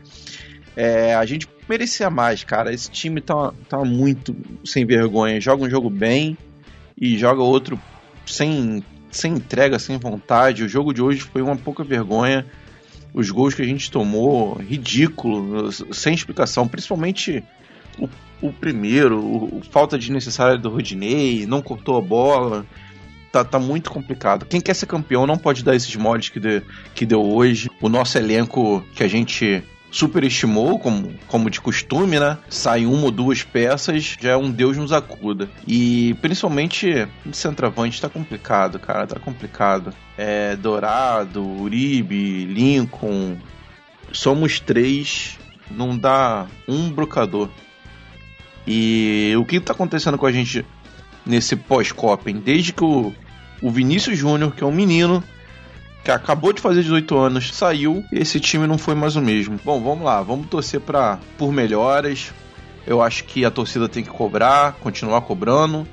É, 0.76 1.14
a 1.14 1.24
gente 1.26 1.48
merecia 1.68 2.10
mais, 2.10 2.44
cara. 2.44 2.72
Esse 2.72 2.90
time 2.90 3.20
tá, 3.20 3.52
tá 3.68 3.84
muito 3.84 4.34
sem 4.64 4.86
vergonha. 4.86 5.40
Joga 5.40 5.64
um 5.64 5.70
jogo 5.70 5.90
bem 5.90 6.36
e 7.00 7.18
joga 7.18 7.42
outro 7.42 7.80
sem, 8.26 8.82
sem 9.10 9.34
entrega, 9.34 9.78
sem 9.78 9.98
vontade. 9.98 10.64
O 10.64 10.68
jogo 10.68 10.92
de 10.92 11.02
hoje 11.02 11.20
foi 11.20 11.42
uma 11.42 11.56
pouca 11.56 11.84
vergonha. 11.84 12.46
Os 13.12 13.30
gols 13.30 13.54
que 13.54 13.62
a 13.62 13.66
gente 13.66 13.90
tomou, 13.90 14.54
ridículo, 14.54 15.70
sem 15.92 16.14
explicação. 16.14 16.66
Principalmente 16.66 17.44
o, 17.98 18.08
o 18.40 18.52
primeiro, 18.52 19.20
o, 19.20 19.58
o 19.58 19.62
falta 19.70 19.98
de 19.98 20.10
necessária 20.10 20.56
do 20.56 20.70
Rodinei, 20.70 21.46
não 21.46 21.60
cortou 21.60 21.98
a 21.98 22.00
bola. 22.00 22.66
Tá, 23.30 23.42
tá, 23.42 23.58
muito 23.58 23.90
complicado. 23.90 24.44
Quem 24.44 24.60
quer 24.60 24.74
ser 24.74 24.84
campeão 24.84 25.26
não 25.26 25.38
pode 25.38 25.64
dar 25.64 25.74
esses 25.74 25.96
moles 25.96 26.28
que, 26.28 26.38
de, 26.38 26.62
que 26.94 27.06
deu 27.06 27.22
hoje. 27.22 27.70
O 27.80 27.88
nosso 27.88 28.18
elenco 28.18 28.84
que 28.94 29.02
a 29.02 29.08
gente 29.08 29.64
superestimou, 29.92 30.78
como, 30.78 31.12
como 31.28 31.50
de 31.50 31.60
costume, 31.60 32.18
né? 32.18 32.38
Sai 32.48 32.86
uma 32.86 33.04
ou 33.04 33.10
duas 33.10 33.42
peças, 33.42 34.16
já 34.18 34.30
é 34.30 34.36
um 34.36 34.50
Deus 34.50 34.76
nos 34.76 34.90
acuda. 34.90 35.48
E 35.68 36.14
principalmente 36.22 37.06
no 37.24 37.34
centroavante 37.34 38.00
tá 38.00 38.08
complicado, 38.08 38.78
cara, 38.78 39.06
tá 39.06 39.20
complicado. 39.20 39.94
É 40.16 40.56
Dourado, 40.56 41.46
Uribe, 41.46 42.46
Lincoln. 42.46 43.36
Somos 44.10 44.58
três, 44.58 45.38
não 45.70 45.96
dá 45.96 46.46
um 46.66 46.90
brocador. 46.90 47.50
E 48.66 49.34
o 49.38 49.44
que 49.44 49.60
tá 49.60 49.72
acontecendo 49.72 50.16
com 50.16 50.26
a 50.26 50.32
gente 50.32 50.64
nesse 51.26 51.54
pós-Copen? 51.54 52.36
Desde 52.36 52.72
que 52.72 52.84
o, 52.84 53.12
o 53.60 53.70
Vinícius 53.70 54.16
Júnior, 54.18 54.54
que 54.54 54.64
é 54.64 54.66
um 54.66 54.72
menino, 54.72 55.22
que 56.04 56.10
acabou 56.10 56.52
de 56.52 56.60
fazer 56.60 56.82
18 56.82 57.16
anos, 57.16 57.54
saiu 57.54 58.04
e 58.12 58.18
esse 58.18 58.40
time 58.40 58.66
não 58.66 58.76
foi 58.76 58.94
mais 58.94 59.16
o 59.16 59.20
mesmo. 59.20 59.58
Bom, 59.64 59.80
vamos 59.82 60.04
lá, 60.04 60.20
vamos 60.22 60.48
torcer 60.48 60.80
para 60.80 61.18
por 61.38 61.52
melhoras. 61.52 62.32
Eu 62.86 63.00
acho 63.00 63.24
que 63.24 63.44
a 63.44 63.50
torcida 63.50 63.88
tem 63.88 64.02
que 64.02 64.10
cobrar, 64.10 64.72
continuar 64.80 65.20
cobrando. 65.20 65.86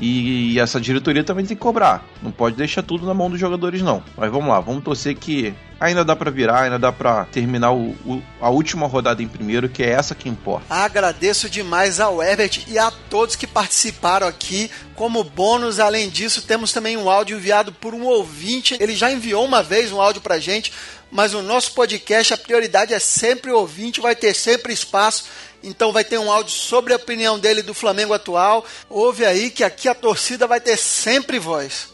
E 0.00 0.58
essa 0.58 0.80
diretoria 0.80 1.22
também 1.22 1.44
tem 1.44 1.56
que 1.56 1.62
cobrar. 1.62 2.04
Não 2.22 2.30
pode 2.30 2.56
deixar 2.56 2.82
tudo 2.82 3.06
na 3.06 3.14
mão 3.14 3.30
dos 3.30 3.38
jogadores, 3.38 3.82
não. 3.82 4.02
Mas 4.16 4.30
vamos 4.30 4.48
lá, 4.48 4.58
vamos 4.60 4.82
torcer 4.82 5.14
que 5.14 5.54
ainda 5.78 6.04
dá 6.04 6.14
para 6.14 6.30
virar, 6.30 6.62
ainda 6.62 6.78
dá 6.78 6.92
para 6.92 7.24
terminar 7.26 7.72
o, 7.72 7.90
o, 8.04 8.22
a 8.40 8.50
última 8.50 8.86
rodada 8.86 9.22
em 9.22 9.28
primeiro, 9.28 9.68
que 9.68 9.82
é 9.82 9.90
essa 9.90 10.14
que 10.14 10.28
importa. 10.28 10.66
Agradeço 10.68 11.48
demais 11.48 11.98
ao 11.98 12.22
Herbert 12.22 12.64
e 12.68 12.78
a 12.78 12.90
todos 12.90 13.34
que 13.34 13.46
participaram 13.46 14.26
aqui. 14.26 14.70
Como 14.94 15.24
bônus, 15.24 15.80
além 15.80 16.10
disso, 16.10 16.42
temos 16.42 16.72
também 16.72 16.96
um 16.96 17.08
áudio 17.08 17.38
enviado 17.38 17.72
por 17.72 17.94
um 17.94 18.04
ouvinte. 18.04 18.76
Ele 18.78 18.94
já 18.94 19.10
enviou 19.10 19.44
uma 19.44 19.62
vez 19.62 19.90
um 19.90 20.00
áudio 20.00 20.20
pra 20.20 20.38
gente, 20.38 20.70
mas 21.10 21.34
o 21.34 21.42
nosso 21.42 21.72
podcast, 21.72 22.32
a 22.32 22.38
prioridade 22.38 22.94
é 22.94 22.98
sempre 22.98 23.50
o 23.50 23.58
ouvinte, 23.58 24.00
vai 24.00 24.14
ter 24.14 24.34
sempre 24.34 24.72
espaço. 24.72 25.24
Então 25.62 25.92
vai 25.92 26.04
ter 26.04 26.18
um 26.18 26.30
áudio 26.30 26.52
sobre 26.52 26.92
a 26.92 26.96
opinião 26.96 27.38
dele 27.38 27.62
do 27.62 27.74
Flamengo 27.74 28.14
atual. 28.14 28.64
Ouve 28.88 29.26
aí 29.26 29.50
que 29.50 29.62
aqui 29.62 29.88
a 29.88 29.94
torcida 29.94 30.46
vai 30.46 30.60
ter 30.60 30.76
sempre 30.76 31.38
voz. 31.38 31.88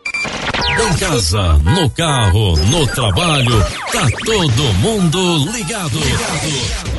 Em 0.78 0.98
casa, 0.98 1.54
no 1.54 1.88
carro, 1.90 2.56
no 2.56 2.86
trabalho, 2.86 3.58
tá 3.92 4.06
todo 4.24 4.62
mundo 4.74 5.50
ligado. 5.52 5.98
ligado. 5.98 6.95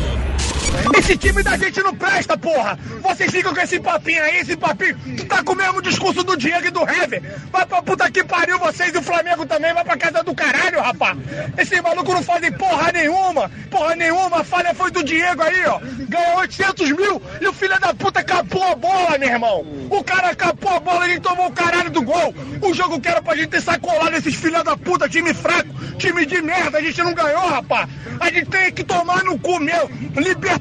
Esse 0.98 1.18
time 1.18 1.42
da 1.44 1.58
gente 1.58 1.82
não 1.82 1.96
presta, 1.96 2.38
porra! 2.38 2.78
Vocês 3.02 3.32
ficam 3.32 3.54
com 3.54 3.62
esse 3.62 3.80
papinho 3.80 4.22
aí, 4.24 4.40
esse 4.40 4.58
papinho. 4.58 4.98
Tu 5.16 5.26
tá 5.26 5.44
com 5.44 5.54
o 5.54 5.56
mesmo 5.56 5.82
discurso 5.82 6.24
do 6.24 6.36
Diego 6.36 6.68
e 6.68 6.72
do 6.72 6.82
Hever. 6.82 7.22
Vai 7.52 7.66
pra 7.66 7.82
puta 7.82 8.12
que 8.12 8.24
pariu 8.24 8.60
vocês 8.60 8.94
e 8.94 8.98
o 8.98 9.02
Flamengo 9.02 9.46
também. 9.46 9.74
Vai 9.74 9.84
pra 9.84 9.98
casa 9.98 10.24
do 10.24 10.36
caralho, 10.36 10.82
rapaz. 10.82 11.18
Esse 11.58 11.82
maluco 11.82 12.14
não 12.14 12.24
fazem 12.24 12.52
porra 12.52 12.92
nenhuma. 12.92 13.50
Porra 13.70 13.96
nenhuma. 13.96 14.42
A 14.42 14.44
falha 14.44 14.74
foi 14.74 14.92
do 14.92 15.04
Diego 15.04 15.42
aí, 15.42 15.66
ó. 15.66 15.80
Ganhou 15.80 16.40
800 16.40 16.92
mil 16.92 17.22
e 17.42 17.48
o 17.48 17.54
filho 17.54 17.80
da 17.80 17.94
puta 17.94 18.24
capou 18.24 18.64
a 18.64 18.76
bola, 18.76 19.18
meu 19.18 19.30
irmão. 19.30 19.66
O 19.90 20.04
cara 20.04 20.36
capou 20.36 20.74
a 20.74 20.80
bola 20.80 21.08
e 21.08 21.12
ele 21.12 21.20
tomou 21.22 21.48
o 21.48 21.52
caralho 21.52 21.90
do 21.90 22.02
gol. 22.02 22.34
O 22.62 22.74
jogo 22.74 23.00
que 23.00 23.08
era 23.08 23.22
pra 23.22 23.36
gente 23.36 23.50
ter 23.50 23.62
sacolado 23.62 24.16
esses 24.16 24.36
filhos 24.36 24.64
da 24.64 24.76
puta, 24.76 25.08
time 25.08 25.34
fraco, 25.34 25.70
time 25.98 26.26
de 26.26 26.42
merda. 26.42 26.80
A 26.80 26.82
gente 26.82 27.02
não 27.02 27.14
ganhou, 27.14 27.48
rapaz. 27.48 27.88
A 28.20 28.30
gente 28.32 28.50
tem 28.50 28.72
que 28.72 28.84
tomar 28.84 29.24
no 29.24 29.38
cu, 29.40 29.60
meu. 29.60 29.90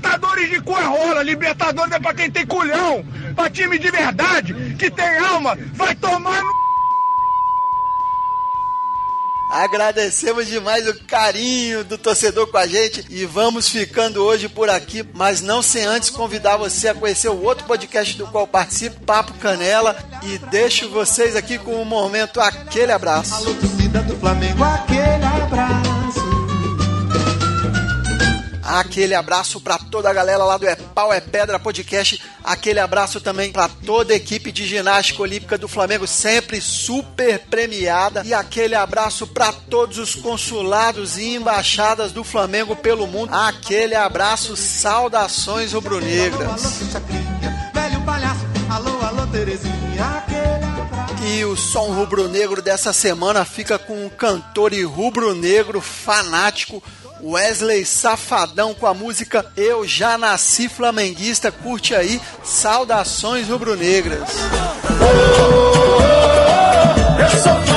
Libertadores 0.07 0.51
de 0.51 0.57
rola. 0.59 1.23
Libertadores 1.23 1.92
é 1.92 1.99
pra 1.99 2.14
quem 2.14 2.31
tem 2.31 2.47
culhão. 2.47 3.05
Pra 3.35 3.51
time 3.51 3.79
de 3.79 3.90
verdade, 3.90 4.55
que 4.79 4.90
tem 4.90 5.19
alma. 5.19 5.59
Vai 5.75 5.95
tomar 5.95 6.42
no 6.42 6.66
Agradecemos 9.49 10.49
demais 10.49 10.88
o 10.88 11.05
carinho 11.05 11.85
do 11.85 11.97
torcedor 11.97 12.49
com 12.49 12.59
a 12.59 12.66
gente 12.66 13.07
e 13.09 13.25
vamos 13.25 13.69
ficando 13.69 14.25
hoje 14.25 14.49
por 14.49 14.69
aqui, 14.69 15.09
mas 15.14 15.40
não 15.40 15.62
sem 15.62 15.85
antes 15.85 16.11
convidar 16.11 16.57
você 16.57 16.88
a 16.88 16.95
conhecer 16.95 17.29
o 17.29 17.45
outro 17.45 17.64
podcast 17.64 18.19
do 18.19 18.27
qual 18.27 18.45
participo, 18.45 19.05
Papo 19.05 19.35
Canela, 19.35 19.97
e 20.25 20.37
deixo 20.51 20.88
vocês 20.88 21.37
aqui 21.37 21.59
com 21.59 21.81
um 21.81 21.85
momento 21.85 22.40
aquele 22.40 22.90
abraço. 22.90 23.35
Alô, 23.35 23.55
torcida 23.55 24.03
do 24.03 24.16
Flamengo, 24.16 24.64
aquele 24.64 25.25
abraço. 25.25 25.96
Aquele 28.66 29.14
abraço 29.14 29.61
para 29.61 29.79
toda 29.79 30.11
a 30.11 30.12
galera 30.12 30.44
lá 30.44 30.57
do 30.59 30.66
É 30.66 30.74
Pau 30.74 31.12
é 31.12 31.20
Pedra 31.20 31.59
Podcast. 31.59 32.20
Aquele 32.42 32.81
abraço 32.81 33.20
também 33.20 33.52
para 33.52 33.68
toda 33.68 34.12
a 34.12 34.16
equipe 34.16 34.50
de 34.50 34.66
ginástica 34.66 35.22
olímpica 35.22 35.57
do 35.57 35.68
Flamengo, 35.68 36.07
sempre 36.07 36.61
super 36.61 37.38
premiada. 37.40 38.22
E 38.24 38.35
aquele 38.35 38.74
abraço 38.74 39.26
para 39.26 39.52
todos 39.52 39.98
os 39.98 40.14
consulados 40.14 41.16
e 41.16 41.37
embaixadas 41.37 42.11
do 42.11 42.24
Flamengo 42.24 42.74
pelo 42.74 43.07
mundo. 43.07 43.33
Aquele 43.33 43.94
abraço, 43.94 44.57
saudações 44.57 45.72
rubro-negras. 45.72 46.81
E 51.29 51.44
o 51.44 51.57
som 51.57 51.92
rubro-negro 51.92 52.62
dessa 52.62 52.92
semana 52.92 53.44
fica 53.44 53.79
com 53.79 54.07
um 54.07 54.09
cantor 54.09 54.72
e 54.72 54.85
rubro-negro 54.85 55.81
fanático, 55.81 56.83
Wesley 57.27 57.85
Safadão 57.85 58.73
com 58.73 58.87
a 58.87 58.95
música 58.95 59.45
Eu 59.57 59.87
Já 59.87 60.17
Nasci 60.17 60.69
Flamenguista. 60.69 61.51
Curte 61.51 61.93
aí, 61.93 62.21
saudações 62.45 63.49
rubro-negras. 63.49 64.29
Eu 67.19 67.29
sou 67.41 67.53
Flamengo, 67.53 67.76